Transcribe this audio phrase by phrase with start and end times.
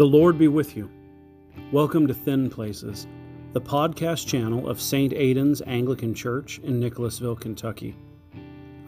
[0.00, 0.88] The Lord be with you.
[1.72, 3.06] Welcome to Thin Places,
[3.52, 5.12] the podcast channel of St.
[5.12, 7.94] Aidan's Anglican Church in Nicholasville, Kentucky.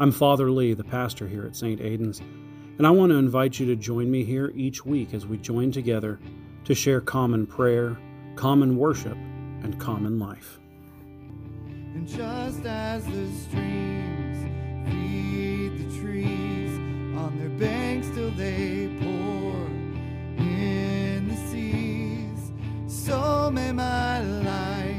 [0.01, 1.83] I'm Father Lee, the pastor here at St.
[1.83, 2.21] Aidan's,
[2.79, 5.71] and I want to invite you to join me here each week as we join
[5.71, 6.19] together
[6.65, 7.99] to share common prayer,
[8.35, 9.19] common worship,
[9.63, 10.61] and common life.
[11.67, 14.47] And just as the streams
[14.89, 16.71] feed the trees
[17.19, 19.22] on their banks till they pour
[23.13, 24.97] so may my life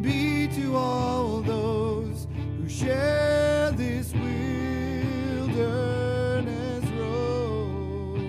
[0.00, 5.58] be to all those who share this wilderness
[6.90, 8.20] road.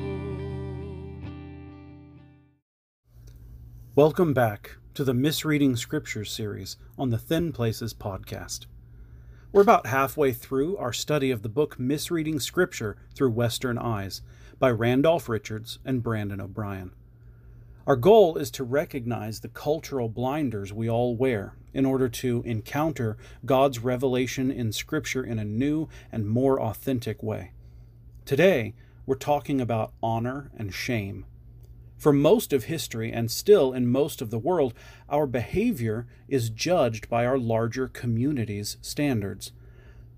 [3.93, 8.65] Welcome back to the Misreading Scripture series on the Thin Places podcast.
[9.51, 14.23] We're about halfway through our study of the book Misreading Scripture Through Western Eyes
[14.57, 16.93] by Randolph Richards and Brandon O'Brien.
[17.85, 23.17] Our goal is to recognize the cultural blinders we all wear in order to encounter
[23.45, 27.51] God's revelation in Scripture in a new and more authentic way.
[28.23, 28.73] Today,
[29.05, 31.25] we're talking about honor and shame.
[31.97, 34.73] For most of history and still in most of the world,
[35.09, 39.51] our behavior is judged by our larger community's standards.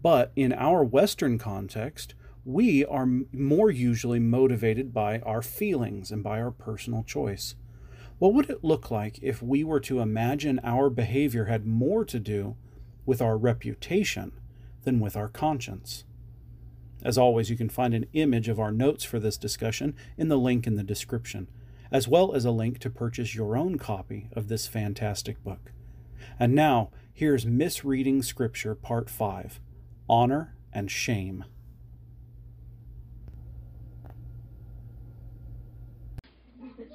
[0.04, 2.14] But in our Western context,
[2.46, 7.56] we are more usually motivated by our feelings and by our personal choice.
[8.20, 12.20] What would it look like if we were to imagine our behavior had more to
[12.20, 12.56] do
[13.06, 14.32] with our reputation
[14.84, 16.06] than with our conscience?
[17.04, 20.38] As always, you can find an image of our notes for this discussion in the
[20.38, 21.50] link in the description
[21.92, 25.72] as well as a link to purchase your own copy of this fantastic book.
[26.40, 29.60] And now, here's Misreading Scripture Part 5
[30.10, 31.46] Honor and Shame.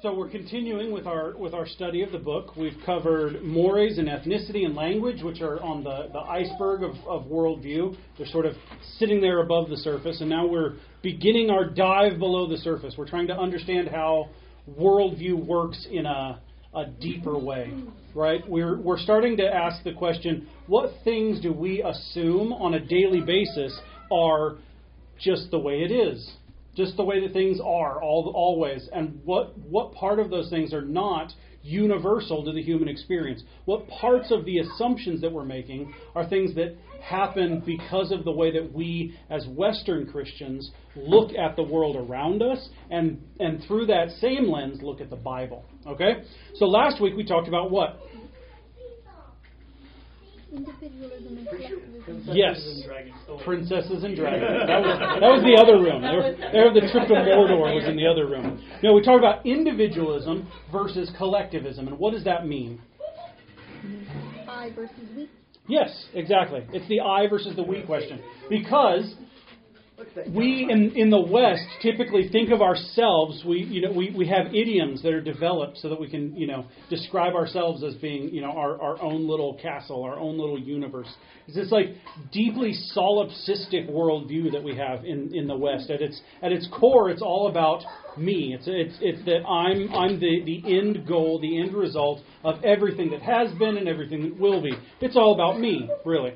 [0.01, 2.55] So we're continuing with our with our study of the book.
[2.55, 7.25] We've covered mores and ethnicity and language, which are on the, the iceberg of, of
[7.25, 7.95] worldview.
[8.17, 8.55] They're sort of
[8.97, 12.95] sitting there above the surface, and now we're beginning our dive below the surface.
[12.97, 14.29] We're trying to understand how
[14.75, 16.41] worldview works in a,
[16.73, 17.71] a deeper way,
[18.15, 18.41] right?
[18.49, 23.21] We're, we're starting to ask the question what things do we assume on a daily
[23.21, 23.79] basis
[24.11, 24.57] are
[25.19, 26.27] just the way it is?
[26.75, 28.87] Just the way that things are, all, always.
[28.93, 31.33] And what, what part of those things are not
[31.63, 33.43] universal to the human experience?
[33.65, 38.31] What parts of the assumptions that we're making are things that happen because of the
[38.31, 43.87] way that we, as Western Christians, look at the world around us, and, and through
[43.87, 45.65] that same lens, look at the Bible.
[45.85, 46.23] Okay?
[46.55, 47.99] So last week we talked about what?
[50.51, 52.35] Individualism and collectivism.
[52.35, 52.83] Yes,
[53.43, 54.43] princesses and dragons.
[54.67, 56.01] That was, that was the other room.
[56.01, 58.61] There, there, the trip to Mordor was in the other room.
[58.83, 62.81] No, we talked about individualism versus collectivism, and what does that mean?
[64.47, 65.29] I versus we.
[65.67, 66.65] Yes, exactly.
[66.73, 68.21] It's the I versus the we question.
[68.49, 69.15] Because
[70.29, 74.47] we in, in the West typically think of ourselves, we, you know, we, we have
[74.47, 78.41] idioms that are developed so that we can, you know, describe ourselves as being, you
[78.41, 81.07] know, our, our own little castle, our own little universe.
[81.47, 81.87] It's this like
[82.31, 85.89] deeply solipsistic worldview that we have in, in the West.
[85.89, 87.83] At its at its core, it's all about
[88.17, 88.53] me.
[88.53, 93.11] It's it's it's that I'm I'm the, the end goal, the end result of everything
[93.11, 94.73] that has been and everything that will be.
[94.99, 96.33] It's all about me, really.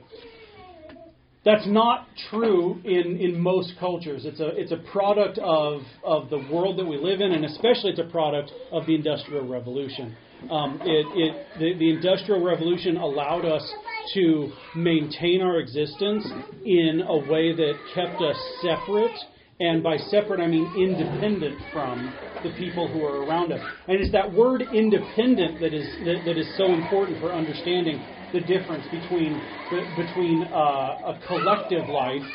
[1.45, 4.25] That's not true in, in most cultures.
[4.25, 7.91] It's a, it's a product of, of the world that we live in, and especially
[7.91, 10.15] it's a product of the Industrial Revolution.
[10.49, 13.63] Um, it, it, the, the Industrial Revolution allowed us
[14.15, 16.27] to maintain our existence
[16.65, 19.15] in a way that kept us separate,
[19.59, 22.11] and by separate I mean independent from
[22.43, 23.61] the people who are around us.
[23.87, 28.01] And it's that word independent that is, that, that is so important for understanding
[28.35, 29.47] the difference between
[29.95, 32.27] between uh, a collective life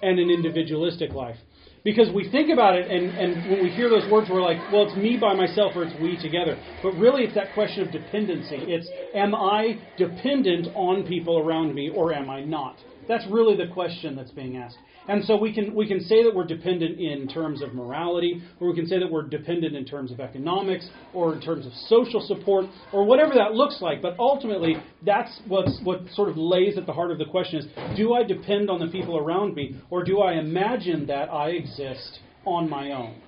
[0.00, 1.36] and an individualistic life.
[1.82, 4.86] Because we think about it, and, and when we hear those words, we're like, well,
[4.86, 6.58] it's me by myself or it's we together.
[6.82, 8.64] But really, it's that question of dependency.
[8.68, 12.78] It's, am I dependent on people around me or am I not?
[13.06, 14.78] That's really the question that's being asked.
[15.06, 18.68] And so we can we can say that we're dependent in terms of morality, or
[18.68, 22.20] we can say that we're dependent in terms of economics, or in terms of social
[22.20, 24.00] support, or whatever that looks like.
[24.00, 27.96] But ultimately, that's what's what sort of lays at the heart of the question: is
[27.96, 32.20] Do I depend on the people around me, or do I imagine that I exist
[32.46, 33.20] on my own?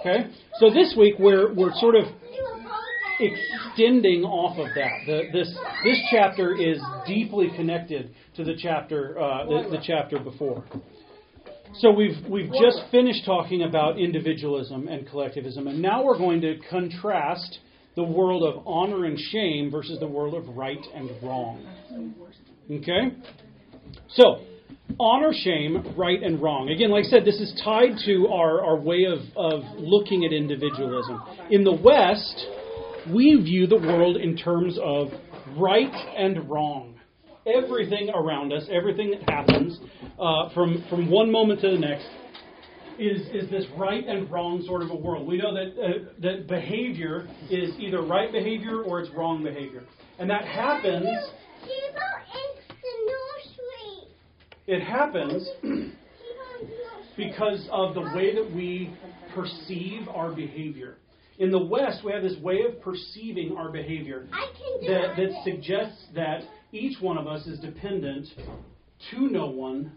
[0.00, 0.30] Okay.
[0.60, 2.04] So this week we're we're sort of
[3.20, 5.06] extending off of that.
[5.06, 10.64] The, this this chapter is deeply connected to the chapter uh, the, the chapter before.
[11.78, 16.58] So we've we've just finished talking about individualism and collectivism, and now we're going to
[16.70, 17.58] contrast
[17.96, 21.64] the world of honor and shame versus the world of right and wrong.
[22.70, 23.16] Okay?
[24.10, 24.40] So,
[24.98, 26.70] honor, shame, right and wrong.
[26.70, 30.32] Again, like I said, this is tied to our, our way of, of looking at
[30.32, 31.22] individualism.
[31.50, 32.46] In the West,
[33.12, 35.08] we view the world in terms of
[35.58, 37.00] right and wrong.
[37.46, 39.78] Everything around us, everything that happens
[40.18, 42.06] uh, from, from one moment to the next,
[42.98, 45.26] is, is this right and wrong sort of a world.
[45.26, 49.82] We know that, uh, that behavior is either right behavior or it's wrong behavior.
[50.18, 51.06] And that happens,
[54.66, 55.48] it happens
[57.16, 58.96] because of the way that we
[59.34, 60.96] perceive our behavior.
[61.38, 64.26] In the West, we have this way of perceiving our behavior
[64.86, 66.42] that, that suggests that
[66.72, 68.28] each one of us is dependent
[69.10, 69.92] to no one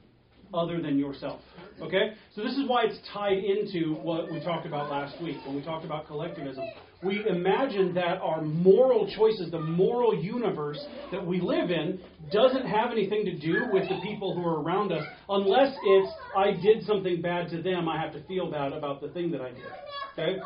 [0.53, 1.41] other than yourself.
[1.81, 2.13] Okay?
[2.35, 5.61] So this is why it's tied into what we talked about last week when we
[5.61, 6.63] talked about collectivism.
[7.03, 11.99] We imagine that our moral choices, the moral universe that we live in,
[12.31, 16.53] doesn't have anything to do with the people who are around us unless it's I
[16.53, 19.49] did something bad to them, I have to feel bad about the thing that I
[19.49, 19.65] did.
[20.13, 20.39] Okay?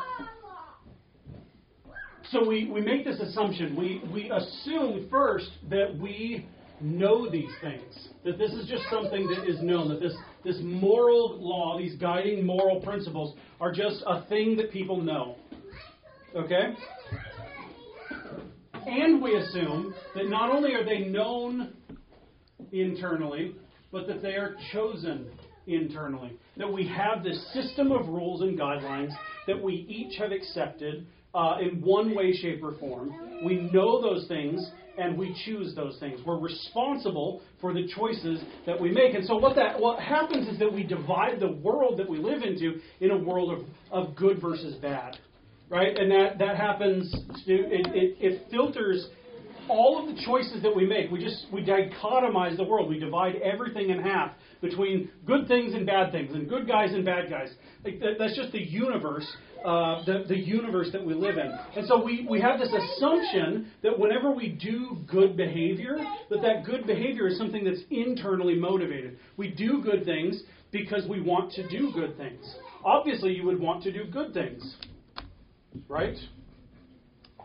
[2.32, 3.76] So we, we make this assumption.
[3.76, 6.46] We, we assume first that we
[6.80, 11.38] know these things, that this is just something that is known, that this, this moral
[11.38, 15.36] law, these guiding moral principles, are just a thing that people know.
[16.34, 16.74] Okay?
[18.86, 21.74] And we assume that not only are they known
[22.72, 23.56] internally,
[23.92, 25.30] but that they are chosen
[25.66, 26.32] internally.
[26.56, 29.14] That we have this system of rules and guidelines
[29.46, 33.14] that we each have accepted uh, in one way, shape, or form.
[33.44, 36.20] We know those things and we choose those things.
[36.26, 39.14] We're responsible for the choices that we make.
[39.14, 42.42] And so what that what happens is that we divide the world that we live
[42.42, 45.18] into in a world of, of good versus bad.
[45.70, 45.96] Right?
[45.96, 47.14] And that, that happens
[47.46, 49.06] it, it, it filters
[49.68, 51.10] all of the choices that we make.
[51.10, 52.90] We just we dichotomize the world.
[52.90, 57.04] We divide everything in half between good things and bad things, and good guys and
[57.04, 57.48] bad guys.
[57.84, 59.26] Like that, that's just the universe
[59.64, 61.52] uh, the, the universe that we live in.
[61.76, 65.96] And so we, we have this assumption that whenever we do good behavior,
[66.30, 69.18] that that good behavior is something that's internally motivated.
[69.36, 72.56] We do good things because we want to do good things.
[72.84, 74.76] Obviously, you would want to do good things,
[75.88, 76.16] right?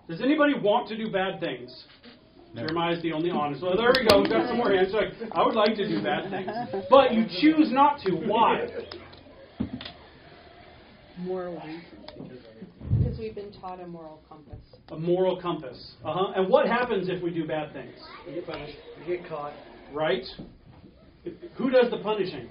[0.08, 1.86] Does anybody want to do bad things?
[2.54, 2.62] No.
[2.62, 3.62] Jeremiah is the only honest.
[3.62, 4.22] Well, there we go.
[4.22, 4.94] We've got some more hands.
[4.94, 6.50] Like, I would like to do bad things.
[6.90, 8.14] But you choose not to.
[8.14, 8.68] Why?
[11.20, 12.42] Moral reasons.
[13.00, 14.60] Because we've been taught a moral compass.
[14.90, 15.94] A moral compass.
[16.06, 16.34] Uh huh.
[16.36, 17.96] And what happens if we do bad things?
[18.28, 18.78] We get punished.
[19.00, 19.54] We get caught.
[19.94, 20.24] Right.
[21.56, 22.48] Who does the punishing?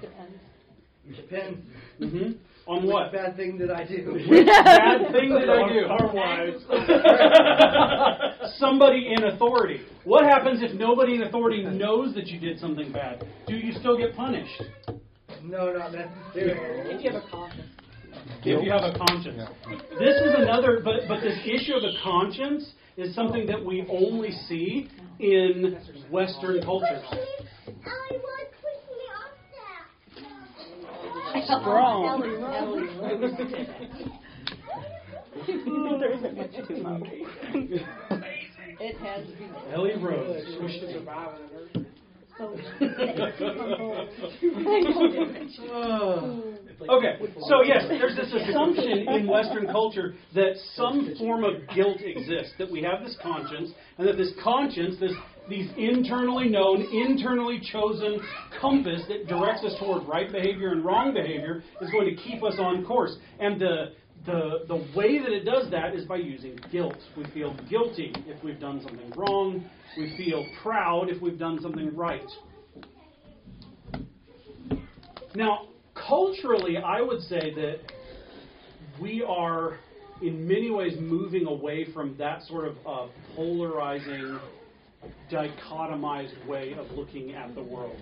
[0.00, 0.38] Depends.
[1.16, 1.58] Depends.
[2.00, 2.32] Mm-hmm.
[2.66, 3.10] On what?
[3.10, 4.12] Bad thing that I do.
[4.30, 5.86] bad thing that I do.
[5.86, 6.62] Our wives.
[8.58, 9.80] Somebody in authority.
[10.04, 13.26] What happens if nobody in authority knows that you did something bad?
[13.48, 14.62] Do you still get punished?
[15.42, 16.94] No, not necessarily.
[16.94, 17.68] If you have a conscience.
[18.42, 19.48] If you have a conscience.
[19.98, 24.32] This is another, but, but this issue of the conscience is something that we only
[24.48, 24.88] see
[25.18, 25.78] in
[26.10, 27.04] Western cultures.
[31.44, 32.20] Strong.
[36.00, 36.62] there isn't much to
[38.80, 39.54] It has been.
[39.72, 40.46] Ellie Rose.
[46.88, 47.18] Okay,
[47.48, 52.70] so yes, there's this assumption in Western culture that some form of guilt exists, that
[52.70, 55.12] we have this conscience, and that this conscience, this
[55.48, 58.20] these internally known, internally chosen
[58.60, 62.54] compass that directs us toward right behavior and wrong behavior is going to keep us
[62.58, 63.16] on course.
[63.40, 63.92] And the
[64.26, 66.98] the, the way that it does that is by using guilt.
[67.16, 69.64] We feel guilty if we've done something wrong.
[69.96, 72.28] We feel proud if we've done something right.
[75.34, 77.78] Now, culturally, I would say that
[79.00, 79.78] we are,
[80.22, 84.38] in many ways, moving away from that sort of uh, polarizing,
[85.32, 87.96] dichotomized way of looking at the world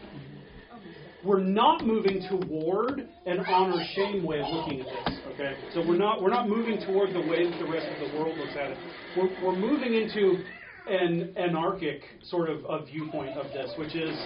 [1.24, 5.18] we're not moving toward an honor shame way of looking at this.
[5.38, 8.18] Okay, so we're not we're not moving toward the way that the rest of the
[8.18, 8.78] world looks at it.
[9.16, 10.42] We're, we're moving into
[10.88, 14.18] an anarchic sort of a viewpoint of this, which is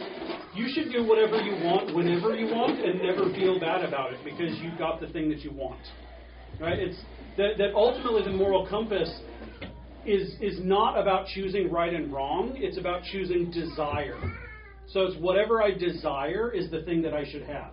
[0.54, 4.25] you should do whatever you want whenever you want and never feel bad about it
[4.25, 5.83] because you got the thing that you want.
[6.59, 6.78] Right?
[6.78, 6.97] It's
[7.37, 9.21] that, that ultimately the moral compass
[10.07, 12.54] is is not about choosing right and wrong.
[12.57, 14.19] It's about choosing desire.
[14.88, 17.73] So it's whatever I desire is the thing that I should have.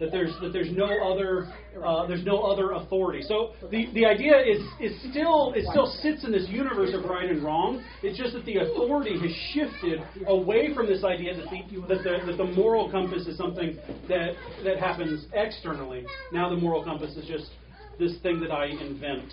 [0.00, 1.52] That there's that there's no other
[1.84, 3.22] uh, there's no other authority.
[3.22, 7.30] So the, the idea is is still it still sits in this universe of right
[7.30, 7.84] and wrong.
[8.02, 12.26] It's just that the authority has shifted away from this idea that the that the,
[12.26, 13.78] that the moral compass is something
[14.08, 14.32] that
[14.64, 16.04] that happens externally.
[16.32, 17.50] Now the moral compass is just
[17.98, 19.30] this thing that I invent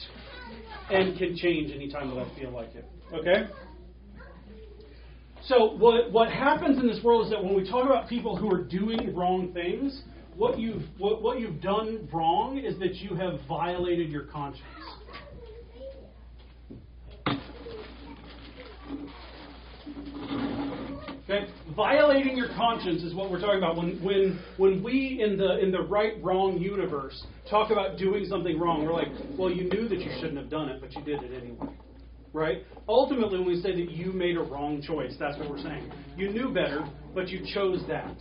[0.91, 2.85] and can change anytime that I feel like it.
[3.13, 3.47] Okay?
[5.45, 8.53] So what what happens in this world is that when we talk about people who
[8.53, 10.01] are doing wrong things,
[10.37, 14.63] what you've what, what you've done wrong is that you have violated your conscience.
[21.29, 21.47] Okay?
[21.75, 25.71] Violating your conscience is what we're talking about when, when, when we in the, in
[25.71, 28.85] the right wrong universe talk about doing something wrong.
[28.85, 31.33] We're like, well, you knew that you shouldn't have done it, but you did it
[31.33, 31.75] anyway.
[32.31, 32.65] Right?
[32.87, 35.91] Ultimately, when we say that you made a wrong choice, that's what we're saying.
[36.15, 38.15] You knew better, but you chose that.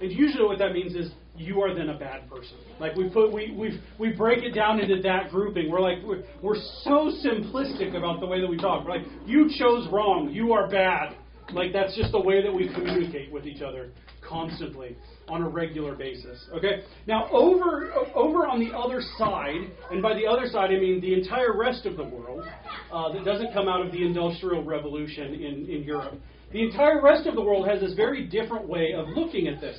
[0.00, 2.56] And usually, what that means is you are then a bad person.
[2.78, 5.70] Like we put, we we we break it down into that grouping.
[5.70, 8.84] We're like we're, we're so simplistic about the way that we talk.
[8.84, 10.30] We're like you chose wrong.
[10.32, 11.16] You are bad.
[11.52, 13.90] Like that's just the way that we communicate with each other
[14.26, 14.96] constantly
[15.28, 16.38] on a regular basis.
[16.54, 16.84] Okay.
[17.06, 21.14] Now over over on the other side, and by the other side I mean the
[21.14, 22.44] entire rest of the world
[22.92, 26.14] uh, that doesn't come out of the Industrial Revolution in in Europe.
[26.52, 29.78] The entire rest of the world has this very different way of looking at this.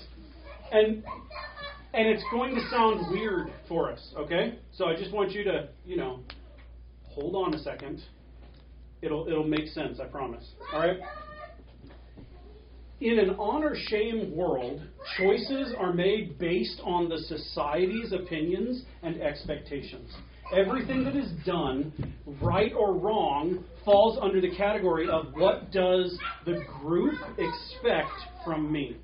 [0.72, 1.04] And
[1.94, 4.60] and it's going to sound weird for us, okay?
[4.74, 6.22] So I just want you to, you know,
[7.04, 8.02] hold on a second.
[9.02, 10.46] It'll it'll make sense, I promise.
[10.74, 10.98] All right?
[13.02, 14.80] In an honor shame world,
[15.18, 20.10] choices are made based on the society's opinions and expectations.
[20.56, 21.92] Everything that is done,
[22.42, 28.12] right or wrong, falls under the category of what does the group expect
[28.46, 28.98] from me?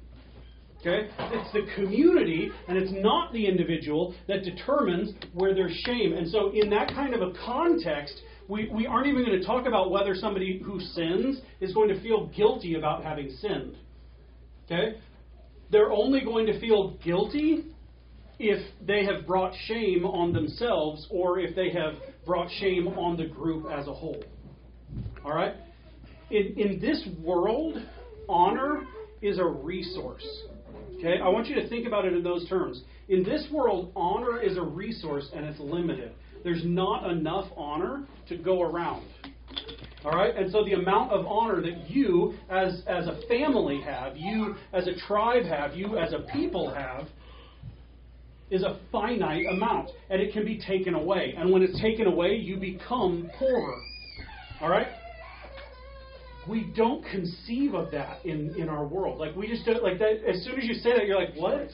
[0.81, 1.09] Okay?
[1.19, 6.13] It's the community and it's not the individual that determines where there's shame.
[6.13, 8.13] And so, in that kind of a context,
[8.47, 12.01] we, we aren't even going to talk about whether somebody who sins is going to
[12.01, 13.75] feel guilty about having sinned.
[14.65, 14.99] Okay?
[15.71, 17.65] They're only going to feel guilty
[18.39, 23.25] if they have brought shame on themselves or if they have brought shame on the
[23.25, 24.23] group as a whole.
[25.25, 25.55] All right?
[26.29, 27.77] In, in this world,
[28.29, 28.83] honor
[29.21, 30.25] is a resource.
[30.97, 31.19] Okay?
[31.23, 32.81] I want you to think about it in those terms.
[33.09, 36.11] In this world, honor is a resource and it's limited.
[36.43, 39.05] There's not enough honor to go around.
[40.05, 40.35] All right?
[40.35, 44.87] And so the amount of honor that you as as a family have, you as
[44.87, 47.07] a tribe have, you as a people have
[48.49, 51.33] is a finite amount and it can be taken away.
[51.37, 53.81] And when it's taken away, you become poorer.
[54.61, 54.87] All right?
[56.47, 59.19] We don't conceive of that in, in our world.
[59.19, 60.23] Like we just don't like that.
[60.27, 61.69] As soon as you say that, you're like, what?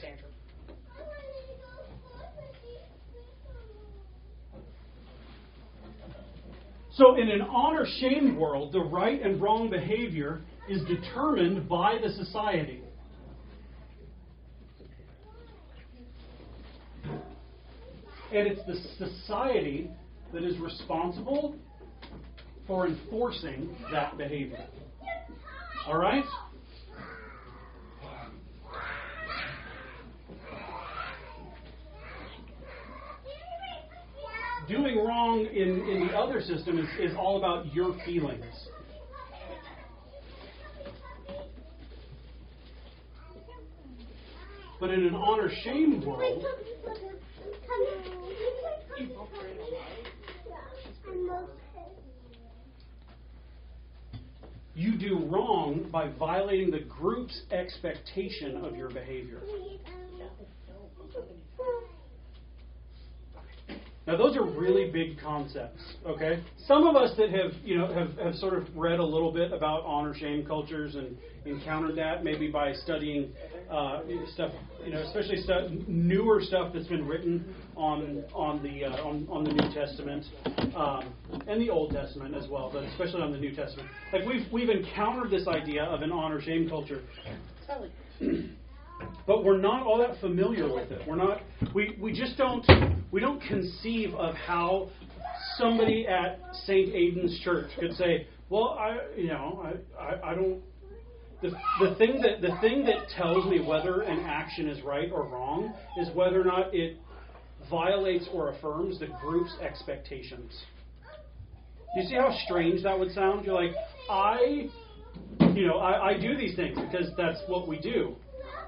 [6.92, 12.10] So in an honor shame world, the right and wrong behavior is determined by the
[12.12, 12.82] society.
[18.32, 19.90] And it's the society
[20.32, 21.56] that is responsible
[22.66, 24.66] for enforcing that behavior.
[25.86, 26.24] All right?
[34.68, 38.44] Doing wrong in, in the other system is, is all about your feelings.
[44.80, 46.44] But in an honor shame world,
[54.74, 59.40] you do wrong by violating the group's expectation of your behavior.
[64.06, 66.42] Now, those are really big concepts, okay?
[66.66, 69.50] Some of us that have, you know, have, have sort of read a little bit
[69.50, 71.16] about honor shame cultures and
[71.46, 73.32] encountered that maybe by studying
[73.70, 74.02] uh,
[74.32, 74.52] stuff,
[74.84, 79.44] you know, especially stuff, newer stuff that's been written on on the uh, on, on
[79.44, 80.24] the New Testament
[80.76, 81.14] um,
[81.46, 83.88] and the Old Testament as well, but especially on the New Testament.
[84.12, 87.02] Like we've we've encountered this idea of an honor shame culture.
[89.26, 91.06] but we're not all that familiar with it.
[91.06, 91.40] We're not.
[91.74, 92.66] We we just don't.
[93.10, 94.90] We don't conceive of how
[95.58, 96.94] somebody at St.
[96.94, 99.64] Aidan's Church could say, "Well, I, you know,
[99.98, 100.60] I, I, I don't."
[101.42, 101.50] The,
[101.80, 105.74] the thing that the thing that tells me whether an action is right or wrong
[105.98, 106.96] is whether or not it
[107.68, 110.52] violates or affirms the group's expectations.
[111.96, 113.44] You see how strange that would sound?
[113.44, 113.74] You're like,
[114.10, 114.68] I,
[115.54, 118.16] you know, I, I do these things because that's what we do.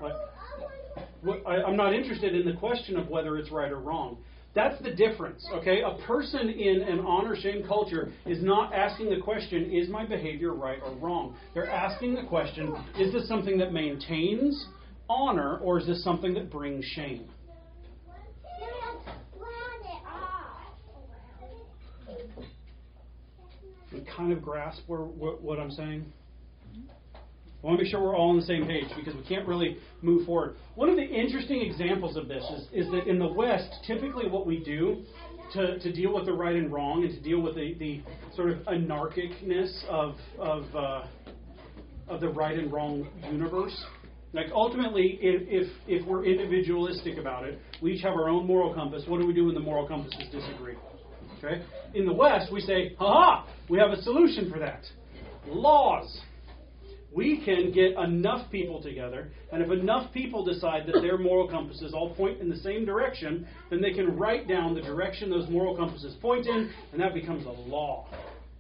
[0.01, 0.15] Like,
[1.47, 4.19] I, I'm not interested in the question of whether it's right or wrong.
[4.57, 5.83] That's the difference, okay?
[5.83, 10.55] A person in an honor shame culture is not asking the question, is my behavior
[10.55, 11.37] right or wrong?
[11.53, 14.67] They're asking the question, is this something that maintains
[15.11, 17.29] honor or is this something that brings shame?
[23.93, 26.11] You kind of grasp where, what, what I'm saying?
[27.63, 29.79] I want to make sure we're all on the same page because we can't really
[30.03, 30.57] move forward.
[30.75, 34.47] One of the interesting examples of this is, is that in the West, typically what
[34.47, 35.03] we do
[35.55, 38.03] to, to deal with the right and wrong and to deal with the, the
[38.35, 41.07] sort of anarchicness of, of, uh,
[42.09, 43.85] of the right and wrong universe.
[44.33, 48.75] Like ultimately, if, if, if we're individualistic about it, we each have our own moral
[48.75, 49.05] compass.
[49.07, 50.75] What do we do when the moral compasses disagree?
[51.39, 51.65] Okay?
[51.95, 54.83] In the West, we say, ha ha, we have a solution for that.
[55.47, 56.21] Laws
[57.17, 61.95] we can get enough people together, and if enough people decide that their moral compasses
[61.95, 65.75] all point in the same direction, then they can write down the direction those moral
[65.75, 68.07] compasses point in, and that becomes a law.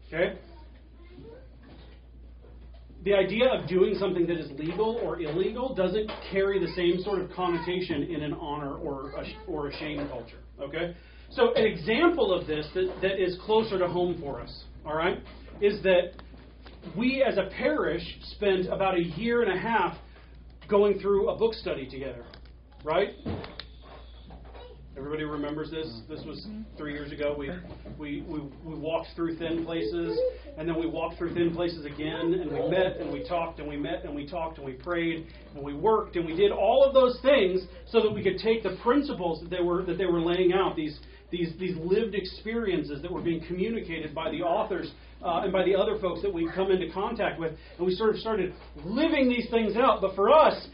[0.09, 0.39] Okay?
[3.05, 7.21] The idea of doing something that is legal or illegal doesn't carry the same sort
[7.21, 10.41] of connotation in an honor or a, or a shame culture.
[10.61, 10.97] Okay?
[11.31, 15.19] So, an example of this that, that is closer to home for us, all right,
[15.61, 16.13] is that
[16.95, 19.97] we as a parish spent about a year and a half
[20.69, 22.25] going through a book study together,
[22.85, 23.11] right?
[24.97, 25.87] Everybody remembers this?
[26.09, 26.47] This was
[26.79, 27.35] three years ago.
[27.39, 27.51] We,
[27.99, 30.19] we, we, we walked through thin places,
[30.57, 33.69] and then we walked through thin places again, and we met, and we talked, and
[33.69, 36.83] we met, and we talked, and we prayed, and we worked, and we did all
[36.83, 40.07] of those things so that we could take the principles that they were, that they
[40.07, 40.99] were laying out, these,
[41.31, 44.91] these, these lived experiences that were being communicated by the authors
[45.23, 48.11] uh, and by the other folks that we come into contact with, and we sort
[48.11, 48.55] of started
[48.85, 50.01] living these things out.
[50.01, 50.69] But for us,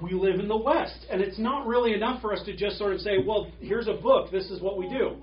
[0.00, 2.94] we live in the West, and it's not really enough for us to just sort
[2.94, 4.30] of say, "Well, here's a book.
[4.30, 5.16] This is what we do,"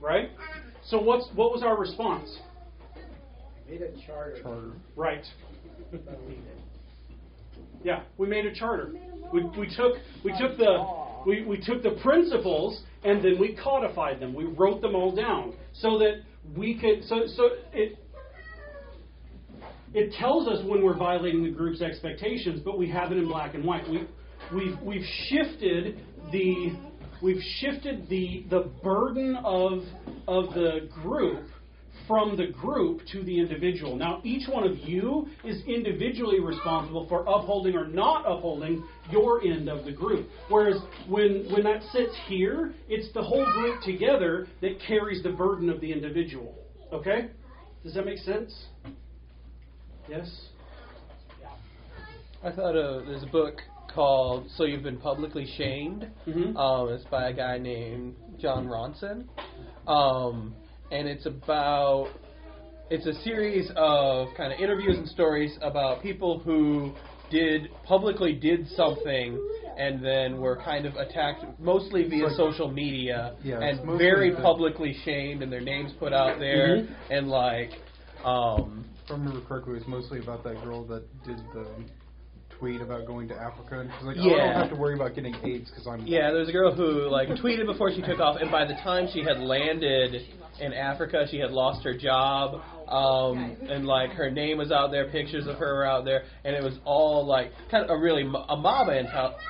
[0.00, 0.30] right?
[0.84, 2.38] So what's what was our response?
[3.68, 4.38] Made a charter.
[4.42, 4.72] Charter.
[4.96, 5.24] Right.
[7.84, 8.92] Yeah, we made a charter.
[9.32, 10.84] We, we took we took the
[11.26, 14.34] we, we took the principles and then we codified them.
[14.34, 16.22] We wrote them all down so that
[16.56, 17.98] we could so so it
[19.94, 23.54] it tells us when we're violating the group's expectations, but we have it in black
[23.54, 23.88] and white.
[23.88, 24.06] We
[24.54, 26.72] we've we've shifted the
[27.22, 29.82] we've shifted the the burden of
[30.26, 31.48] of the group
[32.08, 33.94] from the group to the individual.
[33.94, 39.68] Now, each one of you is individually responsible for upholding or not upholding your end
[39.68, 40.28] of the group.
[40.48, 45.68] Whereas when, when that sits here, it's the whole group together that carries the burden
[45.68, 46.54] of the individual.
[46.92, 47.28] Okay?
[47.84, 48.52] Does that make sense?
[50.08, 50.48] Yes?
[52.42, 53.60] I thought uh, there's a book
[53.92, 56.56] called "So You've Been Publicly Shamed." Mhm.
[56.56, 59.26] Um, it's by a guy named Jon Ronson,
[59.88, 60.54] um,
[60.90, 62.08] and it's about
[62.90, 66.92] it's a series of kind of interviews and stories about people who
[67.30, 69.38] did publicly did something
[69.76, 74.40] and then were kind of attacked mostly via like- social media Yeah, and very the-
[74.42, 76.88] publicly shamed and their names put out there Mhm.
[77.10, 77.72] and like
[78.24, 81.66] um If I remember correctly, it was mostly about that girl that did the
[82.58, 84.44] tweet about going to Africa, and she's like, "Oh, I Yeah.
[84.52, 87.08] don't have to worry about getting AIDS because I'm." Yeah, there was a girl who
[87.08, 90.22] like tweeted before she took off, and by the time she had landed
[90.60, 95.08] in Africa, she had lost her job, um, and like her name was out there,
[95.10, 98.22] pictures of her were out there, and it was all like kind of a really
[98.22, 98.88] a mob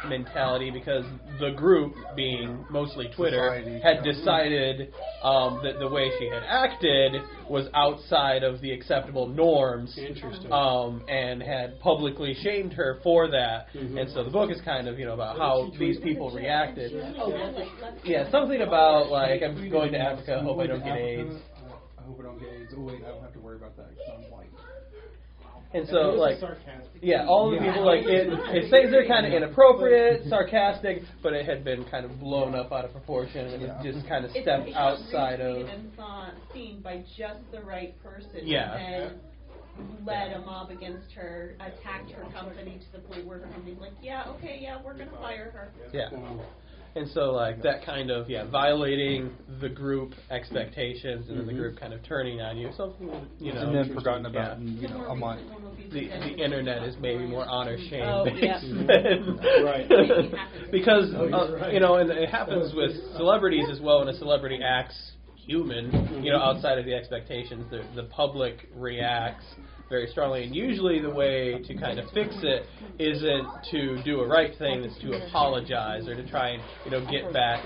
[0.09, 1.05] mentality because
[1.41, 4.13] the group, being mostly Twitter, Society, had yeah.
[4.13, 10.53] decided um, that the way she had acted was outside of the acceptable norms Interesting.
[10.53, 13.67] um, and had publicly shamed her for that.
[13.75, 14.01] Mhm.
[14.01, 16.93] And so the book is kind of you know about how these people reacted.
[18.05, 21.35] Yeah, something about like I'm going to Africa, hope I don't get AIDS.
[22.09, 22.73] I hope I don't get AIDS.
[22.75, 24.49] Oh wait, I don't have to worry about that because I'm white.
[25.75, 26.39] And so like
[27.03, 31.45] yeah, all the people like it, it says they're kind of inappropriate, sarcastic, but it
[31.45, 33.93] had been kind of blown up out of proportion and it Yeah.
[33.93, 35.69] just kind of stepped become outside of.
[35.69, 38.41] and saw, seen by just the right person.
[38.45, 38.75] Yeah.
[38.75, 39.21] And
[40.07, 43.93] led a mob against her, attacked her company to the point where her company's like,
[44.03, 45.69] yeah, okay, yeah, we're gonna fire her.
[45.93, 46.09] Yeah.
[46.95, 47.01] Wow.
[47.03, 51.79] And so like that kind of yeah, violating the group expectations and then the group
[51.79, 52.71] kind of turning on you.
[52.77, 54.65] Something you know and then forgotten about Yeah.
[54.67, 55.41] in you The know more a month.
[55.41, 59.63] recent one will be the the internet is maybe more honor shame Oh, based yeah.
[59.65, 59.89] Right.
[60.71, 64.19] because Oh, you're uh, you know and it happens with celebrities as well when a
[64.19, 65.91] celebrity acts human
[66.23, 69.45] you know outside of the expectations the the public reacts
[69.89, 70.45] very strongly.
[70.45, 72.67] And usually, the way to kind of fix it
[72.99, 77.01] isn't to do a right thing; it's to apologize or to try and you know
[77.11, 77.65] get back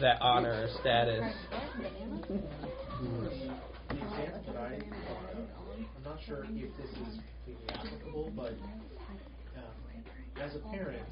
[0.00, 1.32] that honor or status.
[5.96, 8.52] I'm not sure if this is completely applicable, but
[9.56, 9.72] um,
[10.42, 11.08] as a parent,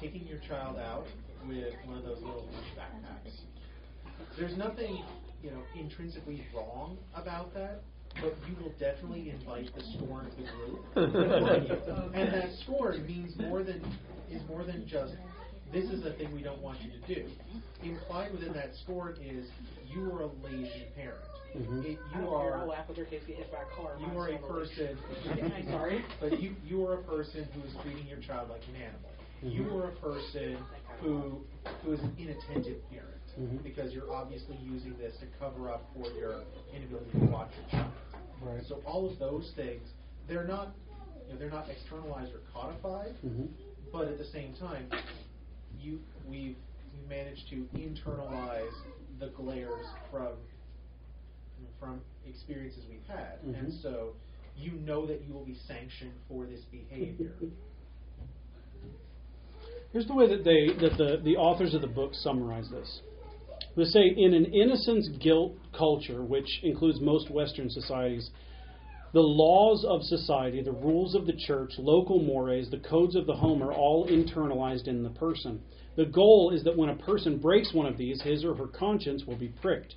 [0.00, 1.06] taking your child out
[1.46, 3.32] with one of those little backpacks,
[4.38, 5.02] there's nothing,
[5.42, 7.82] you know, intrinsically wrong about that,
[8.20, 10.84] but you will definitely invite the scorn of the group.
[12.14, 13.80] and that scorn means more than
[14.30, 15.14] is more than just
[15.72, 17.28] this is a thing we don't want you to do.
[17.82, 19.46] Implied within that scorn is
[19.88, 21.20] you are a lazy parent.
[21.56, 21.84] Mhm.
[21.84, 23.96] It, you are I'll laugh with their kids get hit by a car.
[23.98, 24.96] you are a person.
[25.56, 26.04] I'm sorry.
[26.20, 29.10] But you you are a person who is treating your child like an animal.
[29.42, 29.80] You Mhm.
[29.80, 30.58] are a person
[31.00, 31.40] who
[31.82, 33.06] who is an inattentive parent
[33.40, 33.62] Mhm.
[33.64, 36.42] because you're obviously using this to cover up for your
[36.74, 37.92] inability to watch your child.
[38.42, 38.62] Right.
[38.68, 39.82] So all of those things,
[40.28, 40.74] they're not
[41.26, 43.48] you know, they're not externalized or codified, Mhm.
[43.92, 44.90] but at the same time,
[45.80, 46.56] you we've
[47.08, 48.74] managed to internalize
[49.18, 50.32] the glares from
[51.78, 53.82] from experiences we've had, and Mhm.
[53.82, 54.14] so
[54.56, 57.32] you know that you will be sanctioned for this behavior.
[59.92, 63.02] Here's the way that they that the, the authors of the book summarize this.
[63.76, 68.30] They say in an innocence guilt culture, which includes most Western societies,
[69.12, 73.34] the laws of society, the rules of the church, local mores, the codes of the
[73.34, 75.60] home are all internalized in the person.
[75.96, 79.24] The goal is that when a person breaks one of these, his or her conscience
[79.26, 79.94] will be pricked.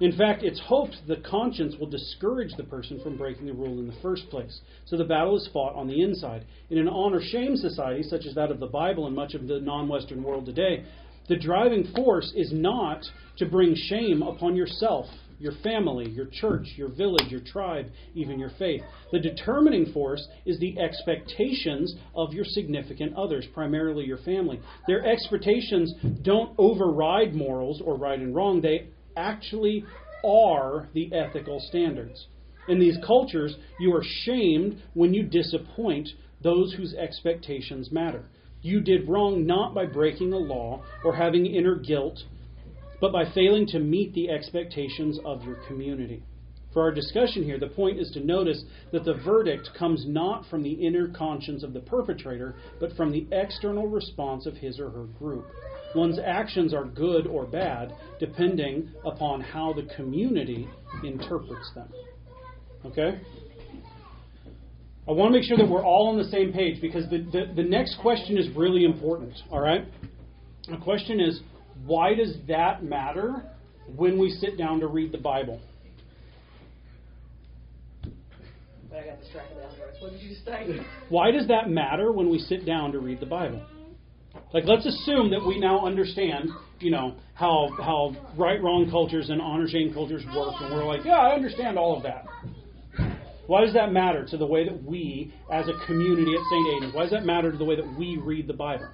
[0.00, 3.86] In fact, it's hoped the conscience will discourage the person from breaking the rule in
[3.86, 4.60] the first place.
[4.86, 6.44] So the battle is fought on the inside.
[6.70, 9.60] In an honor shame society, such as that of the Bible and much of the
[9.60, 10.84] non Western world today,
[11.28, 13.04] the driving force is not
[13.38, 15.06] to bring shame upon yourself,
[15.38, 18.82] your family, your church, your village, your tribe, even your faith.
[19.10, 24.60] The determining force is the expectations of your significant others, primarily your family.
[24.86, 29.84] Their expectations don't override morals or right and wrong, they actually
[30.24, 32.26] are the ethical standards.
[32.68, 36.08] In these cultures, you are shamed when you disappoint
[36.42, 38.24] those whose expectations matter.
[38.62, 42.18] You did wrong not by breaking a law or having inner guilt,
[43.00, 46.22] but by failing to meet the expectations of your community.
[46.72, 50.62] For our discussion here, the point is to notice that the verdict comes not from
[50.62, 55.04] the inner conscience of the perpetrator, but from the external response of his or her
[55.04, 55.44] group.
[55.94, 60.66] One's actions are good or bad depending upon how the community
[61.04, 61.88] interprets them.
[62.86, 63.20] Okay?
[65.08, 67.52] I want to make sure that we're all on the same page because the, the,
[67.56, 69.34] the next question is really important.
[69.50, 69.84] All right?
[70.68, 71.40] The question is
[71.84, 73.42] why does that matter
[73.96, 75.60] when we sit down to read the Bible?
[78.92, 79.96] I got distracted afterwards.
[80.00, 80.84] What did you say?
[81.08, 83.64] Why does that matter when we sit down to read the Bible?
[84.52, 89.40] Like, let's assume that we now understand, you know, how how right wrong cultures and
[89.40, 92.26] honor shame cultures work, and we're like, yeah, I understand all of that.
[93.52, 96.68] Why does that matter to the way that we, as a community at St.
[96.68, 98.88] Aidan's, why does that matter to the way that we read the Bible?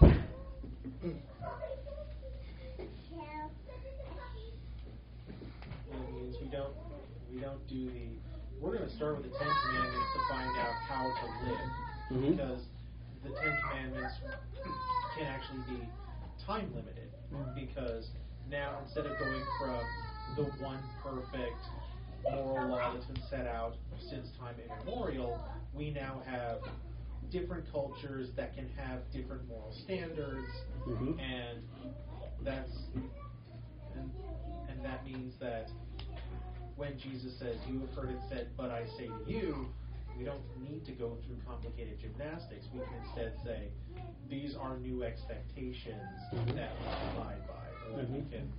[0.00, 0.14] It
[6.14, 6.72] means we don't
[7.30, 8.16] we don't do the.
[8.58, 11.68] We're going to start with the Ten Commandments to find out how to live,
[12.10, 12.30] Mhm.
[12.30, 12.64] because
[13.22, 14.14] the Ten Commandments
[15.14, 15.86] can actually be
[16.46, 17.12] time limited.
[17.54, 18.08] Because
[18.48, 19.84] now instead of going from
[20.36, 21.60] the one perfect
[22.30, 23.76] moral law that's been set out
[24.10, 25.40] since time immemorial,
[25.74, 26.60] we now have
[27.30, 30.48] different cultures that can have different moral standards,
[30.86, 31.18] Mhm.
[31.20, 31.68] and
[32.42, 32.88] that's
[33.94, 34.10] and,
[34.68, 35.68] and that means that
[36.76, 39.68] when Jesus says, "You have heard it said, but I say to you,"
[40.18, 42.66] we don't need to go through complicated gymnastics.
[42.72, 43.68] We can instead say,
[44.28, 46.54] "These are new expectations Mhm.
[46.54, 48.52] that we abide by," or that we can."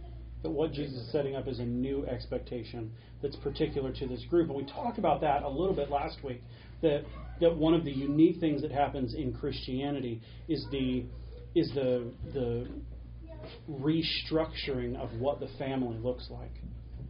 [0.44, 4.50] That what Jesus is setting up is a new expectation that's particular to this group.
[4.50, 6.44] And we talked about that a little bit last week.
[6.82, 7.04] That
[7.40, 11.06] that one of the unique things that happens in Christianity is the
[11.56, 12.68] is the the
[13.70, 16.52] restructuring of what the family looks like.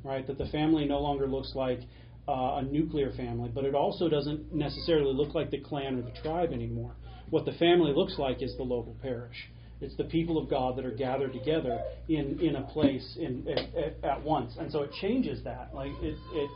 [0.04, 0.26] Right?
[0.28, 1.80] That the family no longer looks like
[2.28, 6.22] uh, a nuclear family, but it also doesn't necessarily look like the clan or the
[6.22, 6.96] tribe anymore.
[7.30, 9.50] What the family looks like is the local parish.
[9.84, 14.04] It's the people of God that are gathered together in, in a place in, at,
[14.04, 15.72] at, once, and so it changes that.
[15.74, 16.50] Like it, it,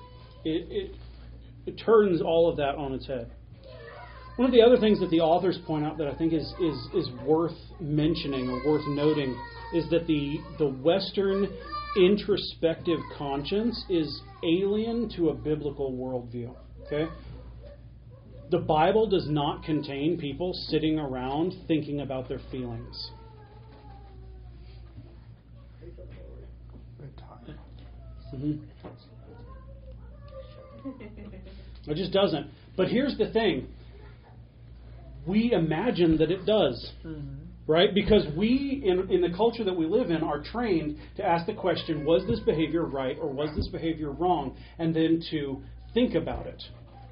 [0.45, 0.95] it, it,
[1.65, 3.31] it turns all of that on its head.
[4.37, 6.87] One of the other things that the authors point out that I think is, is,
[6.93, 9.35] is worth mentioning or worth noting
[9.73, 11.47] is that the, the Western
[11.97, 16.53] introspective conscience is alien to a biblical worldview.
[16.85, 17.11] Okay?
[18.49, 23.11] The Bible does not contain people sitting around thinking about their feelings.
[28.31, 28.53] hmm
[31.87, 32.47] It just doesn't.
[32.75, 33.67] But here's the thing
[35.25, 36.93] we imagine that it does.
[37.67, 37.93] Right?
[37.93, 41.53] Because we, in, in the culture that we live in, are trained to ask the
[41.53, 44.55] question was this behavior right or was this behavior wrong?
[44.79, 45.61] And then to
[45.93, 46.63] think about it.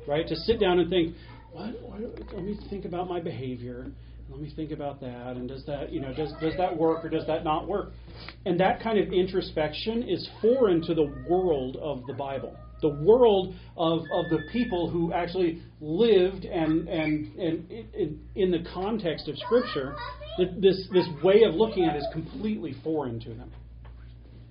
[0.08, 0.28] Right?
[0.28, 1.16] To sit down and think,
[1.52, 2.02] what, what,
[2.34, 3.88] let me think about my behavior.
[4.30, 5.36] Let me think about that.
[5.36, 7.92] And does that, you know, does, does that work or does that not work?
[8.46, 13.56] And that kind of introspection is foreign to the world of the Bible the world
[13.78, 19.38] of, of the people who actually lived and, and, and in, in the context of
[19.38, 19.96] Scripture,
[20.60, 23.52] this, this way of looking at it is completely foreign to them.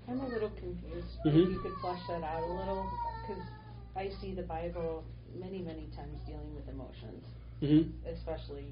[0.08, 1.06] I'm a little confused.
[1.26, 1.44] Mhm.
[1.44, 2.90] If you could flesh that out a little,
[3.22, 3.42] because
[3.96, 5.04] I see the Bible
[5.38, 7.24] many, many times dealing with emotions,
[7.60, 8.66] hmm especially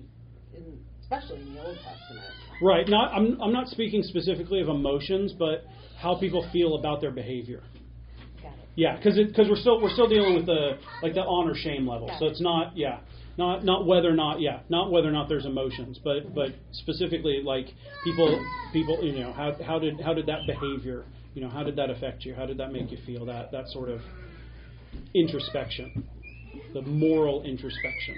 [0.54, 2.26] in especially in the Old Testament.
[2.62, 2.88] Right.
[2.88, 5.64] Not, I'm, I'm not speaking specifically of emotions, but
[6.00, 7.62] how people feel about their behavior.
[8.42, 8.68] Got it.
[8.76, 12.10] Yeah, because because we're still we're still dealing with the like the honor shame level.
[12.18, 13.00] So it's not yeah,
[13.36, 17.42] not not whether or not yeah, not whether or not there's emotions, but but specifically
[17.44, 17.66] like
[18.04, 21.76] people people you know how how did how did that behavior you know how did
[21.76, 22.34] that affect you?
[22.34, 23.26] How did that make you feel?
[23.26, 24.00] That that sort of
[25.14, 26.08] introspection,
[26.72, 28.14] the moral introspection.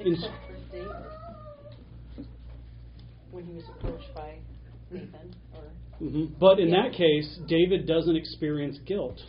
[0.00, 0.96] In- Except for David,
[3.30, 4.34] when he was approached by
[4.90, 5.62] Nathan, or
[5.98, 6.88] hmm But in Yeah.
[6.88, 9.22] that case, David doesn't experience guilt.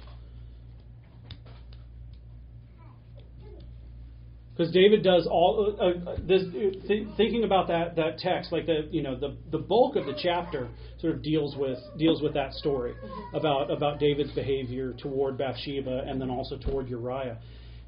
[4.56, 6.44] Because David does all uh, uh, this.
[6.88, 10.14] Th- thinking about that that text, like the you know the the bulk of the
[10.22, 10.68] chapter
[11.00, 12.94] sort of deals with deals with that story
[13.34, 17.40] about about David's behavior toward Bathsheba and then also toward Uriah,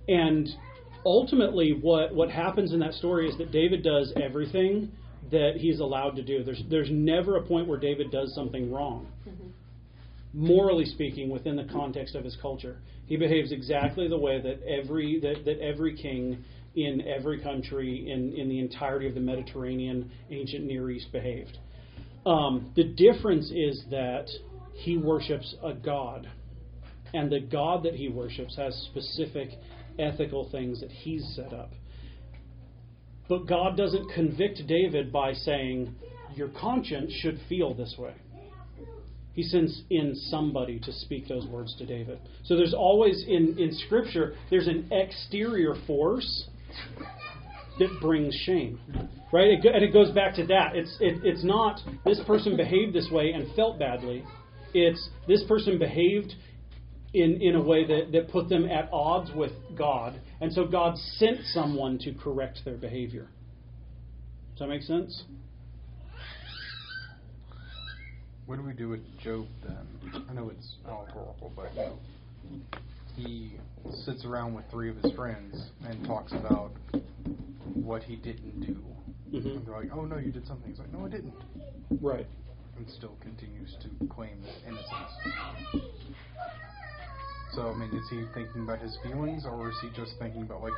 [0.07, 0.49] and
[1.05, 4.91] ultimately what what happens in that story is that David does everything
[5.31, 6.43] that he's allowed to do.
[6.43, 9.07] There's there's never a point where David does something wrong.
[10.33, 15.19] Morally speaking, within the context of his culture, he behaves exactly the way that every
[15.21, 16.43] that, that every king
[16.75, 21.57] in every country in, in the entirety of the Mediterranean, ancient Near East behaved.
[22.25, 24.27] Um, the difference is that
[24.73, 26.27] he worships a god,
[27.13, 29.49] and the god that he worships has specific
[29.99, 31.71] ethical things that he's set up.
[33.27, 35.95] But God doesn't convict David by saying,
[36.35, 38.13] Your conscience should feel this way.
[39.33, 42.19] He sends in somebody to speak those words to David.
[42.45, 46.47] So there's always, in, in Scripture, there's an exterior force
[47.79, 48.79] that brings shame.
[49.31, 49.49] Right?
[49.49, 50.75] It, and it goes back to that.
[50.75, 54.23] It's, it, it's not this person behaved this way and felt badly.
[54.73, 56.33] It's this person behaved
[57.13, 60.19] in, in a way that, that put them at odds with God.
[60.41, 63.27] And so God sent someone to correct their behavior.
[64.51, 65.23] Does that make sense?
[68.45, 70.23] What do we do with Job then?
[70.29, 71.71] I know it's allegorical, but
[73.15, 73.53] he
[74.05, 76.71] sits around with three of his friends and talks about
[77.73, 78.81] what he didn't do.
[79.31, 79.57] Mhm.
[79.57, 81.33] And they're like, "Oh no, you did something." He's like, "No, I didn't,"
[82.01, 82.27] Right.
[82.77, 85.85] and still continues to claim innocence.
[87.53, 90.61] So I mean, is he thinking about his feelings, or is he just thinking about
[90.61, 90.73] like,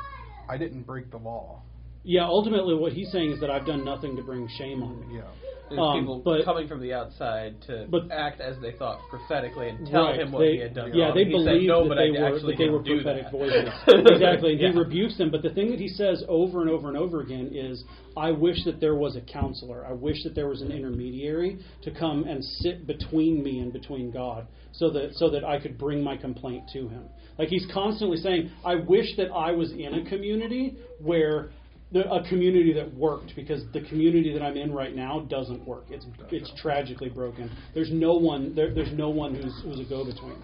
[0.50, 1.62] "I didn't break the law"?
[2.04, 5.16] Yeah, ultimately, what he's saying is that I've done nothing to bring shame on me.
[5.16, 5.24] Yeah.
[5.70, 9.68] There's Um, people but- coming from the outside to but- act as they thought prophetically
[9.70, 10.20] and tell Right.
[10.20, 11.16] him what They- he had done Yeah, wrong.
[11.16, 13.32] they And he believe no, that they were that they were prophetic that.
[13.32, 13.70] voices.
[13.88, 14.72] exactly, and Yeah.
[14.72, 15.30] he rebukes them.
[15.30, 17.84] But the thing that he says over and over and over again is,
[18.16, 19.86] "I wish that there was a counselor.
[19.86, 24.10] I wish that there was an intermediary to come and sit between me and between
[24.12, 27.04] God, so that so that I could bring my complaint to Him."
[27.38, 31.50] Like he's constantly saying, "I wish that I was in a community where."
[31.92, 35.86] The, a community that worked because the community that I'm in right now doesn't work.
[35.90, 37.50] It's it's tragically broken.
[37.74, 40.36] There's no one there, there's no one who's who's a go-between,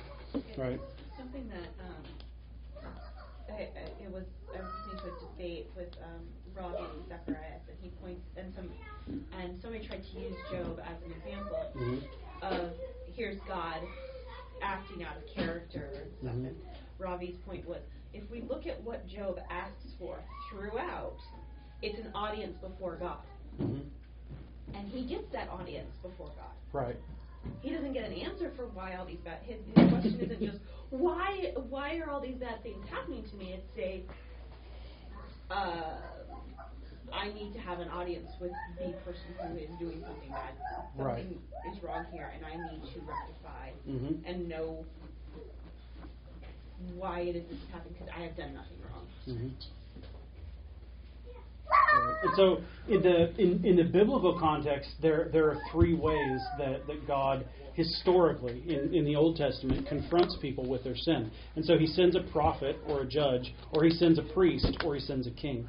[0.57, 0.79] right?
[1.17, 2.93] Something that um,
[3.49, 4.23] I, I, it was
[4.55, 6.23] I was listening to a debate with um,
[6.55, 8.69] Ravi Zacharias, and he points and some
[9.37, 12.01] and somebody tried to use Job as an example Mhm.
[12.41, 12.71] of
[13.15, 13.81] here's God
[14.61, 16.35] acting out of character and stuff.
[16.35, 16.47] Mhm.
[16.47, 16.55] And
[16.99, 17.81] Ravi's point was
[18.13, 21.17] if we look at what Job asks for throughout,
[21.81, 23.23] it's an audience before God,
[23.59, 23.89] Mhm.
[24.73, 26.53] and he gets that audience before God.
[26.71, 26.97] Right.
[27.61, 29.39] he doesn't get an answer for why all these bad.
[29.43, 30.59] His, his question isn't just
[30.91, 33.53] why why are all these bad things happening to me.
[33.53, 35.99] It's a uh,
[37.11, 40.53] I need to have an audience with the person who is doing something bad.
[40.97, 41.27] Something Right.
[41.75, 44.23] is wrong here, and I need to rectify Mhm.
[44.25, 44.85] and know
[46.95, 49.07] why it is this is happening because I have done nothing wrong.
[49.27, 49.51] Mhm.
[52.23, 56.85] And so, in the in, in the biblical context, there there are three ways that,
[56.87, 61.31] that God historically in, in the Old Testament confronts people with their sin.
[61.55, 64.95] And so, He sends a prophet or a judge, or He sends a priest, or
[64.95, 65.67] He sends a king.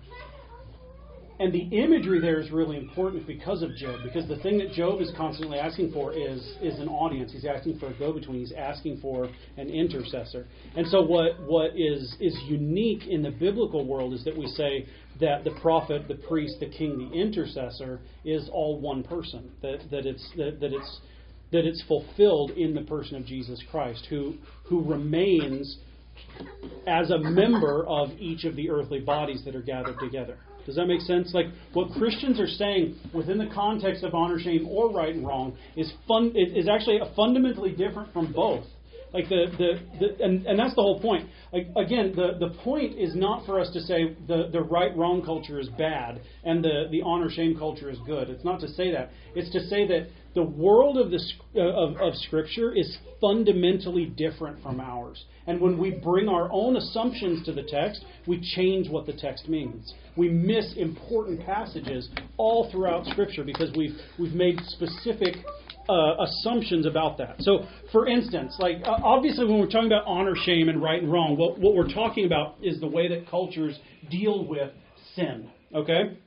[1.41, 5.01] And the imagery there is really important because of Job, because the thing that Job
[5.01, 7.33] is constantly asking for is is an audience.
[7.33, 8.39] He's asking for a go-between.
[8.39, 10.47] He's asking for an intercessor.
[10.77, 14.87] And so, what what is is unique in the biblical world is that we say
[15.21, 19.51] that the prophet, the priest, the king, the intercessor is all one person.
[19.61, 21.01] That that it's that, that it's
[21.51, 24.35] that it's fulfilled in the person of Jesus Christ, who
[24.67, 25.79] who remains
[26.87, 30.39] as a member of each of the earthly bodies that are gathered together.
[30.67, 31.33] Does that make sense?
[31.35, 35.57] Like what Christians are saying within the context of honor, shame, or right and wrong
[35.77, 36.33] is fun.
[36.35, 38.65] Is actually fundamentally different from both.
[39.13, 41.29] Like the the, the and, and that's the whole point.
[41.53, 45.23] Like, again, the, the point is not for us to say the, the right wrong
[45.25, 48.29] culture is bad and the, the honor shame culture is good.
[48.29, 49.11] It's not to say that.
[49.37, 51.21] It's to say that the world of the
[51.57, 55.25] uh, of, of Scripture is fundamentally different from ours.
[55.47, 59.49] And when we bring our own assumptions to the text, we change what the text
[59.49, 59.95] means.
[60.17, 65.37] We miss important passages all throughout Scripture because we've we've made specific
[65.89, 67.37] uh, assumptions about that.
[67.41, 71.13] So, for instance, like uh, obviously when we're talking about honor, shame, and right and
[71.13, 73.79] wrong, what what we're talking about is the way that cultures
[74.11, 74.71] deal with
[75.15, 75.51] sin.
[75.75, 76.19] Okay.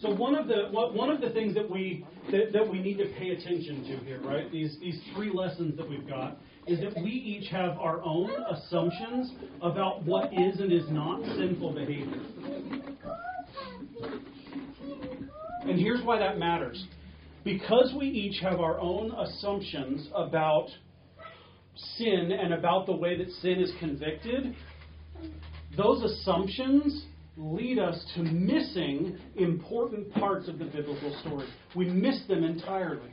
[0.00, 3.12] So one of the one of the things that we that, that we need to
[3.18, 4.50] pay attention to here, right?
[4.50, 9.32] These these three lessons that we've got is that we each have our own assumptions
[9.60, 12.20] about what is and is not sinful behavior.
[15.62, 16.82] And here's why that matters.
[17.44, 20.68] Because we each have our own assumptions about
[21.96, 24.54] sin and about the way that sin is convicted,
[25.76, 27.06] those assumptions
[27.36, 31.46] lead us to missing important parts of the biblical story.
[31.76, 33.10] We miss them entirely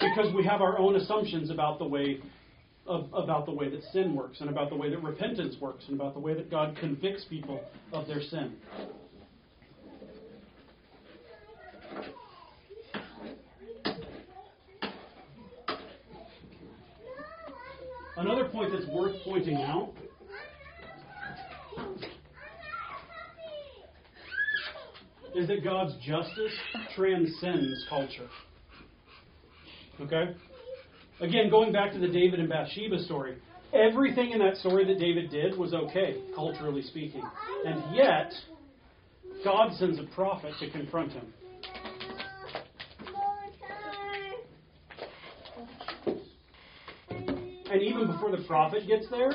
[0.00, 2.20] because we have our own assumptions about the way
[2.86, 5.98] of, about the way that sin works and about the way that repentance works and
[5.98, 7.60] about the way that God convicts people
[7.92, 8.56] of their sin.
[18.16, 19.92] Another point that's worth pointing out
[25.36, 26.52] is that God's justice
[26.96, 28.28] transcends culture.
[30.00, 30.34] Okay?
[31.20, 33.36] Again, going back to the David and Bathsheba story,
[33.72, 37.22] everything in that story that David did was okay, culturally speaking.
[37.64, 38.32] And yet,
[39.44, 41.32] God sends a prophet to confront him.
[47.70, 49.32] And even before the prophet gets there,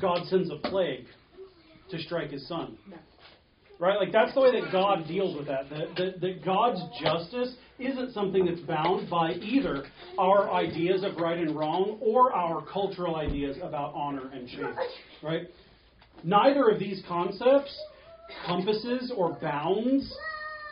[0.00, 1.06] God sends a plague
[1.90, 2.76] to strike his son.
[3.80, 3.98] Right?
[3.98, 5.70] Like, that's the way that God deals with that.
[5.70, 6.20] That, that.
[6.20, 9.84] that God's justice isn't something that's bound by either
[10.18, 14.74] our ideas of right and wrong or our cultural ideas about honor and shame.
[15.22, 15.48] Right?
[16.22, 17.74] Neither of these concepts
[18.46, 20.14] compasses or bounds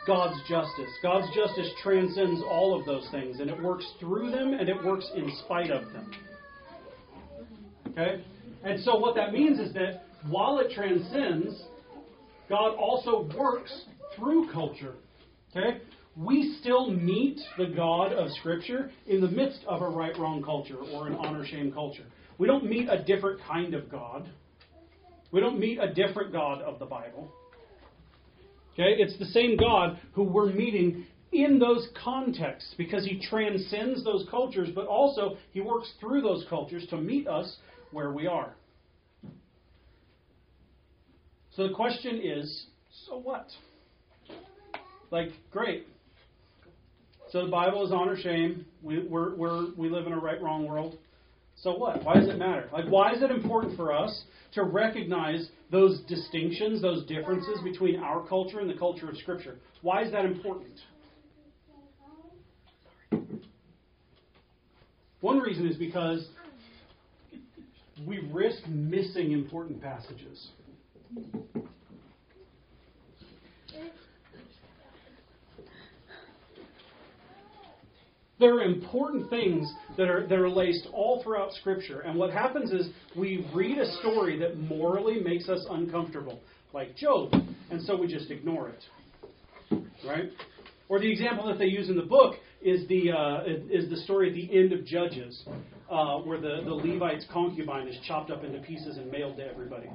[0.05, 0.89] God's justice.
[1.01, 5.09] God's justice transcends all of those things, and it works through them and it works
[5.15, 6.11] in spite of them.
[7.89, 8.23] Okay?
[8.63, 11.63] And so what that means is that while it transcends,
[12.49, 13.85] God also works
[14.15, 14.95] through culture.
[15.55, 15.79] Okay?
[16.17, 20.77] We still meet the God of Scripture in the midst of a right wrong culture
[20.93, 22.05] or an honor shame culture.
[22.37, 24.29] We don't meet a different kind of God.
[25.31, 27.31] We don't meet a different God of the Bible.
[28.73, 28.95] Okay?
[28.97, 34.69] It's the same God who we're meeting in those contexts because he transcends those cultures,
[34.73, 37.57] but also he works through those cultures to meet us
[37.91, 38.55] where we are.
[41.59, 42.67] So the question is
[43.05, 43.47] so what?
[45.11, 45.87] Like, great.
[47.31, 48.65] So the Bible is honor shame.
[48.81, 50.97] We, we're, we're, we live in a right wrong world.
[51.57, 52.01] So what?
[52.05, 52.69] Why does it matter?
[52.71, 58.25] Like, why is it important for us to recognize those distinctions, those differences between our
[58.25, 59.57] culture and the culture of Scripture?
[59.81, 60.79] Why is that important?
[65.19, 66.25] One reason is because
[68.07, 70.51] we risk missing important passages.
[78.39, 82.01] There are important things that are, that are laced all throughout Scripture.
[82.01, 86.39] And what happens is we read a story that morally makes us uncomfortable,
[86.73, 87.33] like Job,
[87.69, 89.81] and so we just ignore it.
[90.07, 90.31] Right?
[90.87, 94.29] Or the example that they use in the book is the, uh, is the story
[94.29, 95.43] at the end of Judges,
[95.91, 99.89] uh, where the, the Levite's concubine is chopped up into pieces and mailed to everybody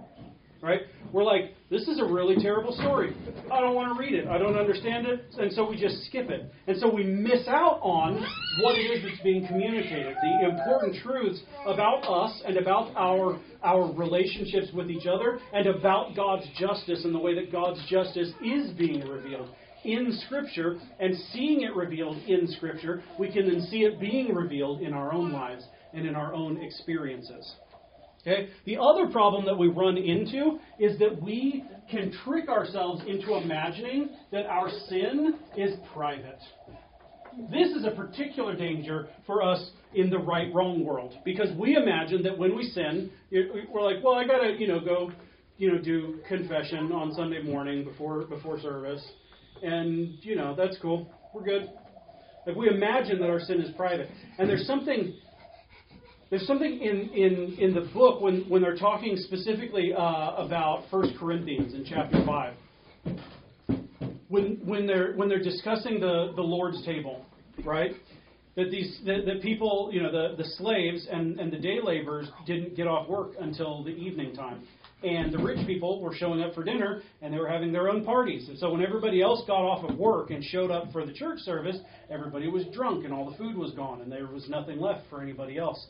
[0.64, 0.80] right?
[1.12, 3.14] We're like, this is a really terrible story.
[3.52, 4.26] I don't want to read it.
[4.26, 5.26] I don't understand it.
[5.38, 6.50] And so we just skip it.
[6.66, 8.14] And so we miss out on
[8.62, 13.92] what it is that's being communicated, the important truths about us and about our, our
[13.92, 18.70] relationships with each other and about God's justice and the way that God's justice is
[18.72, 19.50] being revealed
[19.84, 24.80] in Scripture and seeing it revealed in Scripture, we can then see it being revealed
[24.80, 27.54] in our own lives and in our own experiences.
[28.27, 28.49] Okay?
[28.64, 34.11] The other problem that we run into is that we can trick ourselves into imagining
[34.33, 36.39] that our sin is private.
[37.51, 42.22] This is a particular danger for us in the right wrong world because we imagine
[42.22, 45.12] that when we sin, we're like, well, I got to, you know, go,
[45.59, 49.05] you know, do confession on Sunday morning before before service.
[49.62, 51.12] And, you know, that's cool.
[51.35, 51.70] We're good.
[52.47, 54.09] Like we imagine that our sin is private.
[54.39, 55.14] And there's something
[56.31, 61.16] there's something in, in, in the book when, when they're talking specifically uh, about 1
[61.18, 62.55] Corinthians in chapter 5.
[64.29, 67.25] When, when, they're, when they're discussing the, the Lord's table,
[67.64, 67.93] right?
[68.57, 72.29] That these that, that people, you know, the, the slaves and, and the day laborers
[72.47, 74.62] didn't get off work until the evening time.
[75.03, 78.05] And the rich people were showing up for dinner and they were having their own
[78.05, 78.49] parties.
[78.49, 81.41] And so when everybody else got off of work and showed up for the church
[81.41, 81.77] service,
[82.09, 85.20] everybody was drunk and all the food was gone and there was nothing left for
[85.20, 85.87] anybody else.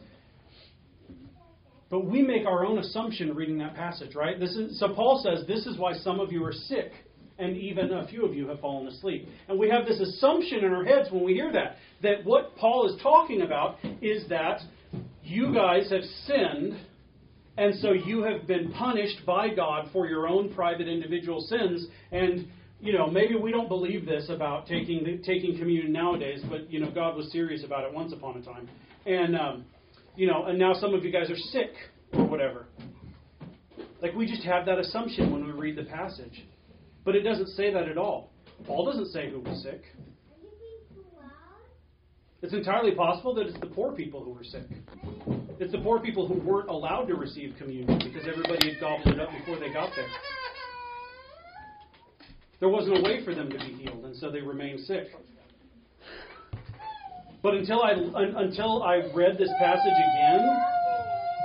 [1.95, 4.41] But we make our own assumption reading that passage, right?
[4.41, 6.91] This is, so Paul says this is why some of you are sick,
[7.39, 9.29] and even a few of you have fallen asleep.
[9.47, 12.93] And we have this assumption in our heads when we hear that, that what Paul
[12.93, 14.59] is talking about is that
[15.23, 16.81] you guys have sinned,
[17.57, 21.87] and so you have been punished by God for your own private individual sins.
[22.11, 22.49] And
[22.81, 26.81] you know, maybe we don't believe this about taking the, taking communion nowadays, but you
[26.81, 28.69] know, God was serious about it once upon a time.
[29.07, 29.65] And um,
[30.17, 31.73] you know, and now some of you guys are sick
[32.13, 32.67] or whatever.
[34.01, 36.45] Like we just have that assumption when we read the passage.
[37.05, 38.33] But it doesn't say that at all.
[38.67, 39.83] Paul doesn't say who was sick.
[42.43, 44.67] It's entirely possible that it's the poor people who were sick.
[45.59, 49.21] It's the poor people who weren't allowed to receive communion because everybody had gobbled it
[49.21, 50.09] up before they got there.
[52.61, 55.09] There wasn't a way for them to be healed, and so they remained sick.
[57.45, 60.57] But until I until I read this passage again,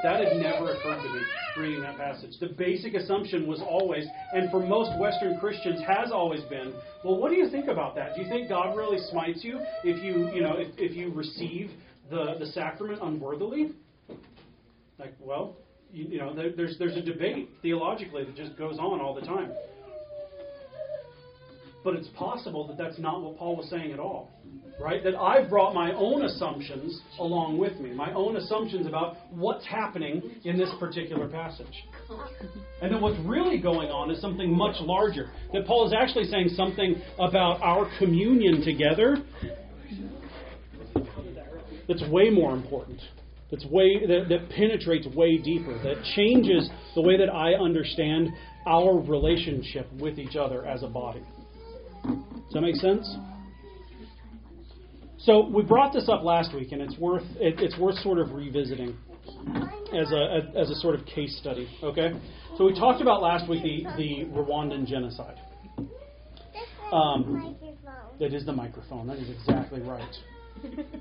[0.01, 1.21] that had never occurred to me
[1.57, 2.39] reading that passage.
[2.39, 6.73] The basic assumption was always, and for most Western Christians has always been,
[7.03, 8.15] well, what do you think about that?
[8.15, 11.69] Do you think God really smites you if you you know if, if you receive
[12.09, 13.73] the the sacrament unworthily?
[14.97, 15.57] Like, well,
[15.91, 19.25] you, you know, there, there's there's a debate theologically that just goes on all the
[19.27, 19.51] time.
[21.83, 24.39] But it's possible that that's not what Paul was saying at all
[24.79, 25.03] right?
[25.03, 30.21] That I've brought my own assumptions along with me, my own assumptions about what's happening
[30.45, 31.85] in this particular passage.
[32.81, 35.31] And then what's really going on is something much larger.
[35.53, 39.17] That Paul is actually saying something about our communion together
[41.87, 43.01] that's way more important.
[43.51, 45.73] That's way that, that penetrates way deeper.
[45.83, 48.29] That changes the way that I understand
[48.67, 51.23] our relationship with each other as a body.
[52.03, 53.07] Does that make sense?
[55.19, 58.31] So we brought this up last week, and it's worth it, it's worth sort of
[58.33, 58.97] revisiting
[59.93, 61.67] as a, as a sort of case study.
[61.83, 62.11] Okay,
[62.57, 65.37] so we talked about last week the the Rwandan genocide.
[66.91, 67.55] Um,
[68.19, 69.07] that is the microphone.
[69.07, 70.15] That is exactly right.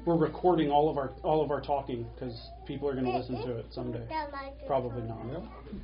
[0.05, 2.37] We're recording all of our all of our talking because
[2.67, 4.05] people are going to listen to it someday.
[4.67, 5.25] Probably not.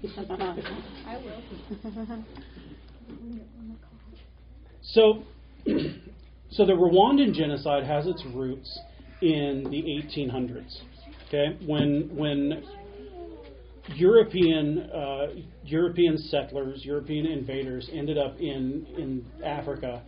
[1.06, 2.24] I will.
[4.84, 5.22] So.
[6.50, 8.78] So the Rwandan genocide has its roots
[9.20, 10.82] in the 1800s.
[11.26, 12.62] Okay, when when
[13.96, 15.26] European uh,
[15.64, 20.02] European settlers, European invaders ended up in in Africa,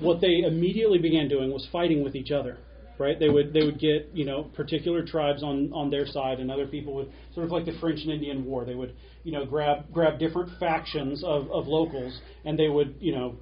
[0.00, 2.58] what they immediately began doing was fighting with each other.
[2.98, 3.18] Right?
[3.18, 6.66] They would they would get you know particular tribes on on their side, and other
[6.66, 8.64] people would sort of like the French and Indian War.
[8.64, 8.94] They would
[9.24, 13.36] you know grab grab different factions of, of locals, and they would you know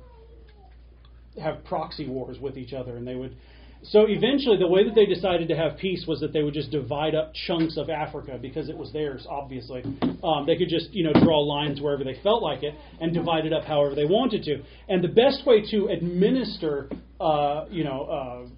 [1.40, 3.36] have proxy wars with each other, and they would
[3.82, 6.70] So eventually, the way that they decided to have peace was that they would just
[6.70, 9.26] divide up chunks of Africa because it was theirs.
[9.28, 9.82] Obviously,
[10.22, 13.46] um, they could just you know draw lines wherever they felt like it and divide
[13.46, 14.62] it up however they wanted to.
[14.88, 18.02] And the best way to administer, uh, you know.
[18.04, 18.48] Uh,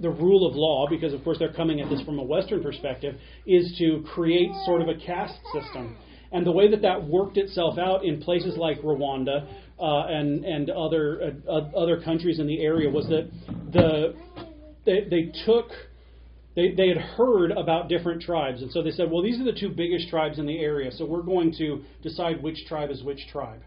[0.00, 3.14] the rule of law, because of course they're coming at this from a Western perspective,
[3.46, 5.96] is to create sort of a caste system.
[6.32, 9.46] And the way that that worked itself out in places like Rwanda
[9.82, 13.28] uh, and and other uh, other countries in the area was that
[13.72, 14.14] the
[14.84, 15.70] they, they took
[16.54, 19.58] they, they had heard about different tribes, and so they said, well, these are the
[19.58, 23.26] two biggest tribes in the area, so we're going to decide which tribe is which
[23.32, 23.62] tribe.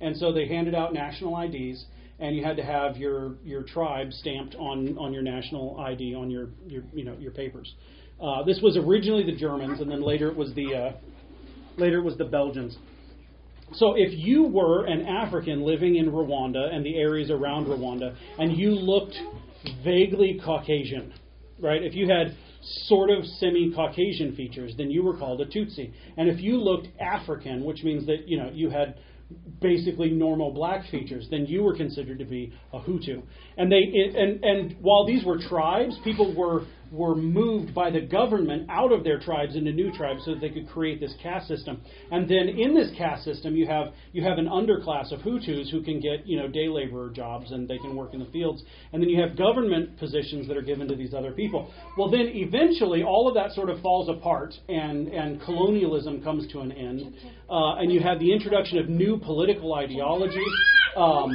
[0.00, 1.84] And so they handed out national IDs,
[2.18, 6.30] and you had to have your your tribe stamped on on your national ID on
[6.30, 7.72] your your you know your papers.
[8.20, 10.92] Uh, this was originally the Germans, and then later it was the uh,
[11.76, 12.76] later it was the Belgians.
[13.74, 18.56] So if you were an African living in Rwanda and the areas around Rwanda, and
[18.56, 19.16] you looked
[19.84, 21.12] vaguely Caucasian,
[21.60, 21.82] right?
[21.82, 22.36] If you had
[22.86, 25.92] sort of semi-Caucasian features, then you were called a Tutsi.
[26.16, 28.96] And if you looked African, which means that you know you had
[29.60, 33.22] basically normal black features, then you were considered to be a Hutu.
[33.56, 33.82] And they
[34.16, 39.02] and and while these were tribes, people were were moved by the government out of
[39.02, 41.80] their tribes into new tribes so that they could create this caste system.
[42.10, 45.82] And then in this caste system, you have you have an underclass of Hutus who
[45.82, 48.62] can get you know day laborer jobs and they can work in the fields.
[48.92, 51.72] And then you have government positions that are given to these other people.
[51.96, 56.60] Well, then eventually all of that sort of falls apart and and colonialism comes to
[56.60, 57.14] an end,
[57.48, 60.42] uh, and you have the introduction of new political ideologies.
[60.94, 61.34] Um,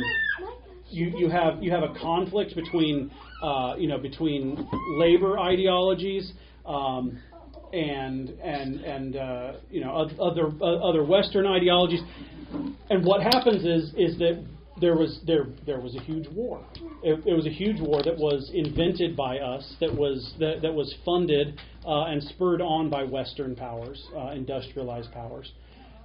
[0.90, 4.68] you, you have you have a conflict between uh, you know between
[4.98, 6.32] labor ideologies
[6.66, 7.20] um,
[7.74, 12.02] and and and uh, you know other other Western ideologies,
[12.90, 14.44] and what happens is is that
[14.80, 16.64] there was there there was a huge war.
[17.04, 20.74] It, it was a huge war that was invented by us, that was that, that
[20.74, 25.52] was funded uh, and spurred on by Western powers, uh, industrialized powers,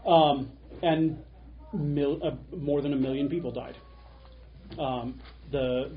[0.07, 0.51] um,
[0.83, 1.19] and
[1.73, 3.77] mil, uh, more than a million people died.
[4.79, 5.21] Um,
[5.51, 5.93] the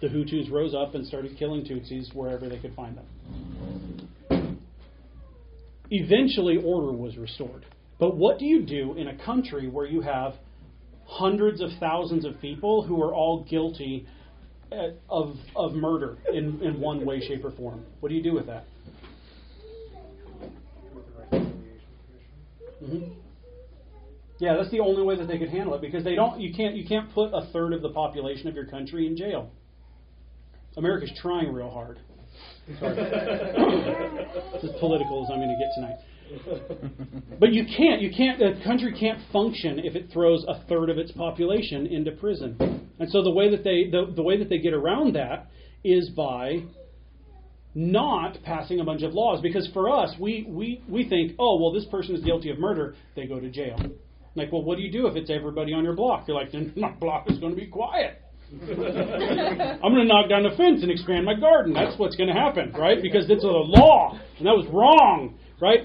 [0.00, 4.58] the Hutus rose up and started killing Tutsis wherever they could find them.
[5.90, 7.64] Eventually, order was restored.
[7.98, 10.34] But what do you do in a country where you have
[11.06, 14.06] hundreds of thousands of people who are all guilty
[14.70, 17.84] uh, of, of murder in, in one way, shape, or form?
[18.00, 18.64] What do you do with that?
[22.82, 23.12] Mm-hmm.
[24.38, 26.40] Yeah, that's the only way that they could handle it because they don't.
[26.40, 26.76] You can't.
[26.76, 29.50] You can't put a third of the population of your country in jail.
[30.76, 31.98] America's trying real hard.
[32.78, 32.96] Sorry.
[32.98, 35.98] it's as political as I'm going to get tonight.
[37.40, 38.02] But you can't.
[38.02, 38.38] You can't.
[38.38, 42.90] The country can't function if it throws a third of its population into prison.
[42.98, 45.50] And so the way that they the, the way that they get around that
[45.82, 46.64] is by
[47.74, 51.70] not passing a bunch of laws because for us we, we, we think oh well
[51.72, 53.78] this person is guilty of murder they go to jail
[54.38, 56.26] like, well, what do you do if it's everybody on your block?
[56.28, 58.22] You're like, then my block is going to be quiet.
[58.60, 61.74] I'm going to knock down the fence and expand my garden.
[61.74, 63.00] That's what's going to happen, right?
[63.02, 65.80] Because it's a law, and that was wrong, right?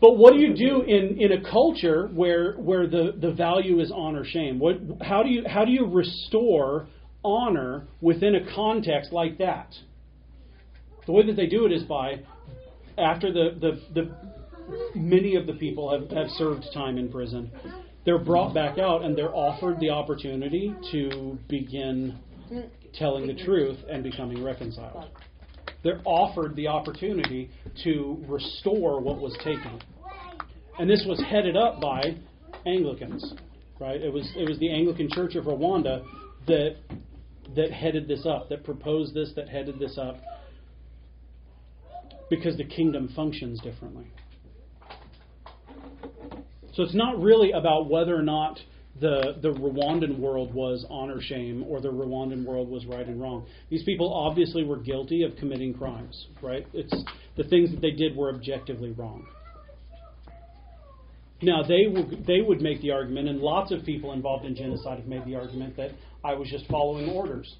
[0.00, 3.92] But what do you do in, in a culture where where the, the value is
[3.94, 4.58] honor shame?
[4.58, 6.88] What how do you how do you restore
[7.24, 9.74] honor within a context like that?
[11.06, 12.20] The way that they do it is by
[12.98, 14.16] after the, the, the
[14.94, 17.50] many of the people have, have served time in prison.
[18.08, 22.18] They're brought back out and they're offered the opportunity to begin
[22.94, 25.10] telling the truth and becoming reconciled.
[25.84, 27.50] They're offered the opportunity
[27.84, 29.82] to restore what was taken.
[30.78, 32.16] And this was headed up by
[32.64, 33.34] Anglicans,
[33.78, 34.00] right?
[34.00, 36.02] It was it was the Anglican Church of Rwanda
[36.46, 36.76] that
[37.56, 40.16] that headed this up, that proposed this, that headed this up
[42.30, 44.06] because the kingdom functions differently.
[46.78, 48.56] So it's not really about whether or not
[49.00, 53.46] the, the Rwandan world was honor shame or the Rwandan world was right and wrong.
[53.68, 56.68] These people obviously were guilty of committing crimes, right?
[56.72, 56.94] It's
[57.36, 59.26] the things that they did were objectively wrong.
[61.42, 64.98] Now they would they would make the argument, and lots of people involved in genocide
[64.98, 65.90] have made the argument that
[66.24, 67.56] I was just following orders.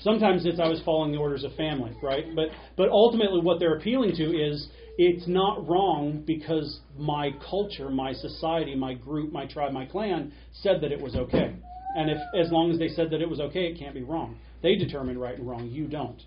[0.00, 2.34] Sometimes it's I was following the orders of family, right?
[2.34, 4.68] But but ultimately what they're appealing to is
[4.98, 10.80] it's not wrong because my culture, my society, my group, my tribe, my clan said
[10.80, 11.54] that it was okay.
[11.94, 14.38] And if as long as they said that it was okay, it can't be wrong.
[14.62, 16.20] They determine right and wrong, you don't.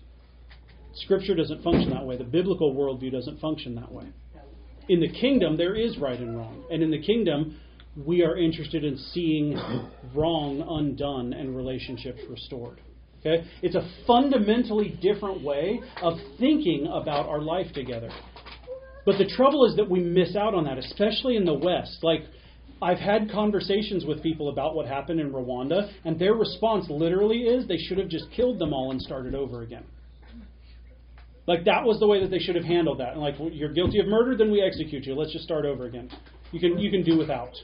[0.94, 2.16] Scripture doesn't function that way.
[2.16, 4.06] The biblical worldview doesn't function that way.
[4.88, 6.64] In the kingdom, there is right and wrong.
[6.70, 7.58] And in the kingdom,
[7.96, 9.58] we are interested in seeing
[10.14, 12.80] wrong undone and relationships restored.
[13.20, 13.44] Okay?
[13.62, 18.10] It's a fundamentally different way of thinking about our life together.
[19.04, 21.98] But the trouble is that we miss out on that, especially in the West.
[22.02, 22.22] Like,
[22.82, 27.66] I've had conversations with people about what happened in Rwanda, and their response literally is
[27.66, 29.84] they should have just killed them all and started over again.
[31.46, 33.12] Like, that was the way that they should have handled that.
[33.12, 35.14] And, like, well, you're guilty of murder, then we execute you.
[35.14, 36.10] Let's just start over again.
[36.50, 37.54] You can, you can do without.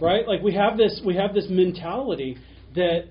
[0.00, 0.26] Right?
[0.26, 2.36] Like we have this we have this mentality
[2.74, 3.08] that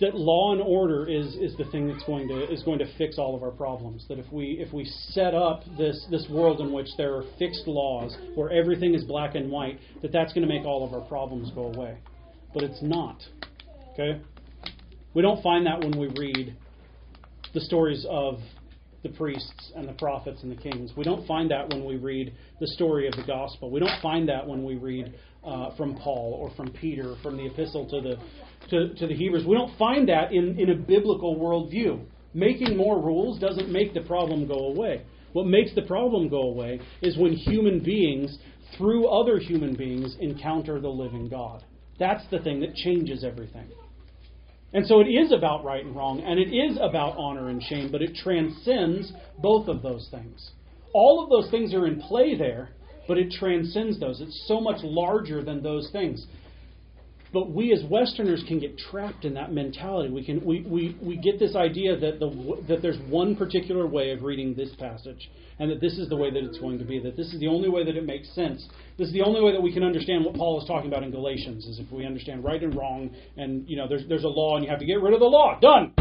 [0.00, 3.18] that law and order is, is the thing that's going to is going to fix
[3.18, 4.06] all of our problems.
[4.08, 7.66] That if we if we set up this this world in which there are fixed
[7.66, 11.06] laws where everything is black and white, that that's going to make all of our
[11.06, 11.98] problems go away.
[12.54, 13.22] But it's not.
[13.92, 14.20] Okay?
[15.12, 16.56] We don't find that when we read
[17.52, 18.38] the stories of
[19.02, 20.92] the priests and the prophets and the kings.
[20.96, 23.70] We don't find that when we read the story of the gospel.
[23.70, 27.46] We don't find that when we read uh, from Paul or from Peter, from the
[27.46, 28.16] epistle to the
[28.68, 29.44] to, to the Hebrews.
[29.46, 32.04] We don't find that in, in a biblical worldview.
[32.34, 35.02] Making more rules doesn't make the problem go away.
[35.32, 38.36] What makes the problem go away is when human beings,
[38.76, 41.64] through other human beings, encounter the living God.
[41.98, 43.68] That's the thing that changes everything.
[44.72, 47.90] And so it is about right and wrong, and it is about honor and shame,
[47.90, 50.50] but it transcends both of those things.
[50.92, 52.70] All of those things are in play there,
[53.08, 54.20] but it transcends those.
[54.20, 56.24] It's so much larger than those things.
[57.32, 60.10] But we as Westerners can get trapped in that mentality.
[60.10, 64.10] We can we, we, we get this idea that the that there's one particular way
[64.10, 66.98] of reading this passage, and that this is the way that it's going to be.
[66.98, 68.66] That this is the only way that it makes sense.
[68.98, 71.12] This is the only way that we can understand what Paul is talking about in
[71.12, 71.66] Galatians.
[71.66, 74.64] Is if we understand right and wrong, and you know there's there's a law, and
[74.64, 75.58] you have to get rid of the law.
[75.60, 75.94] Done.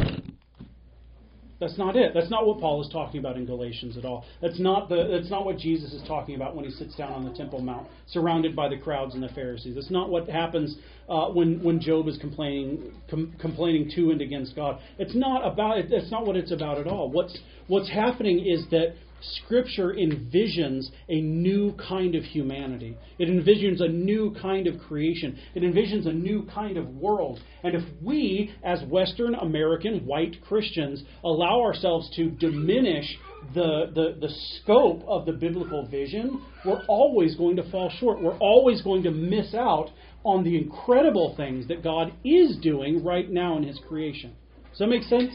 [1.60, 2.14] That's not it.
[2.14, 4.26] That's not what Paul is talking about in Galatians at all.
[4.42, 7.26] That's not the that's not what Jesus is talking about when he sits down on
[7.26, 9.76] the Temple Mount, surrounded by the crowds and the Pharisees.
[9.76, 10.78] That's not what happens
[11.10, 14.80] uh, when when Job is complaining com- complaining to and against God.
[14.98, 15.90] It's not about it.
[15.90, 17.10] That's not what it's about at all.
[17.10, 17.38] What's
[17.68, 22.98] what's happening is that Scripture envisions a new kind of humanity.
[23.18, 25.38] It envisions a new kind of creation.
[25.56, 27.40] It envisions a new kind of world.
[27.64, 33.18] And if we, as Western American white Christians, allow ourselves to diminish
[33.54, 38.22] the, the, the scope of the biblical vision, we're always going to fall short.
[38.22, 39.90] We're always going to miss out
[40.24, 44.36] on the incredible things that God is doing right now in His creation.
[44.70, 45.34] Does that make sense?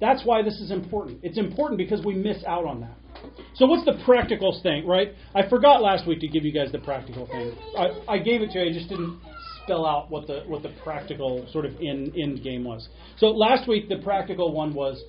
[0.00, 1.20] That's why this is important.
[1.22, 2.96] It's important because we miss out on that.
[3.54, 5.14] So what's the practical thing, right?
[5.34, 7.54] I forgot last week to give you guys the practical thing.
[7.76, 9.20] I, I gave it to you, I just didn't
[9.62, 12.88] spell out what the what the practical sort of end end game was.
[13.18, 15.02] So last week the practical one was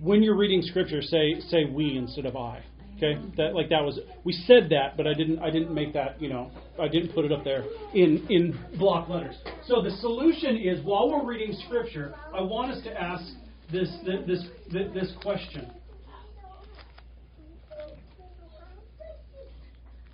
[0.00, 2.64] when you're reading scripture, say say we instead of I.
[3.02, 6.20] Okay, that like that was we said that, but I didn't I didn't make that
[6.22, 9.34] you know I didn't put it up there in in block letters.
[9.66, 13.24] So the solution is while we're reading scripture, I want us to ask
[13.72, 15.70] this this this, this question.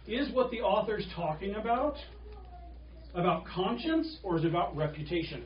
[0.07, 1.97] Is what the author's talking about
[3.14, 5.45] about conscience or is it about reputation?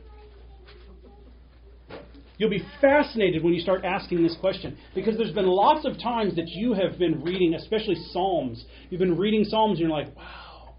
[2.39, 6.35] You'll be fascinated when you start asking this question because there's been lots of times
[6.37, 8.65] that you have been reading, especially Psalms.
[8.91, 10.75] You've been reading Psalms and you're like, wow,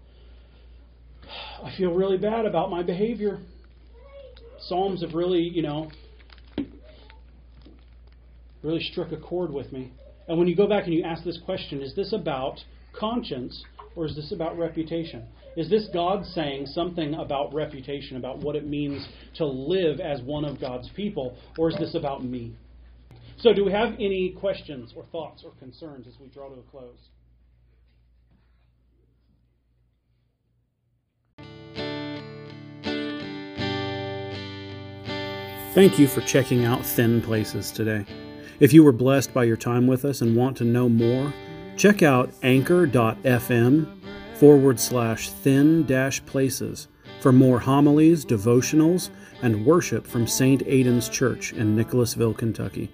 [1.62, 3.40] I feel really bad about my behavior.
[4.60, 5.90] Psalms have really, you know,
[8.62, 9.92] really struck a chord with me.
[10.26, 12.58] And when you go back and you ask this question, is this about
[12.98, 13.64] conscience
[13.96, 15.24] or is this about reputation?
[15.56, 20.44] Is this God saying something about reputation, about what it means to live as one
[20.44, 22.56] of God's people, or is this about me?
[23.38, 26.62] So, do we have any questions or thoughts or concerns as we draw to a
[26.70, 26.98] close?
[35.74, 38.06] Thank you for checking out Thin Places today.
[38.60, 41.32] If you were blessed by your time with us and want to know more,
[41.76, 43.86] check out anchor.fm
[44.34, 46.88] forward slash thin dash places
[47.20, 49.10] for more homilies, devotionals,
[49.42, 50.62] and worship from St.
[50.66, 52.90] Aidan's Church in Nicholasville, Kentucky.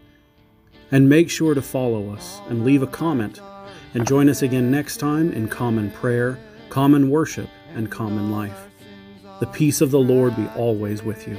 [0.93, 3.41] And make sure to follow us and leave a comment,
[3.95, 8.69] and join us again next time in common prayer, common worship, and common life.
[9.41, 11.37] The peace of the Lord be always with you.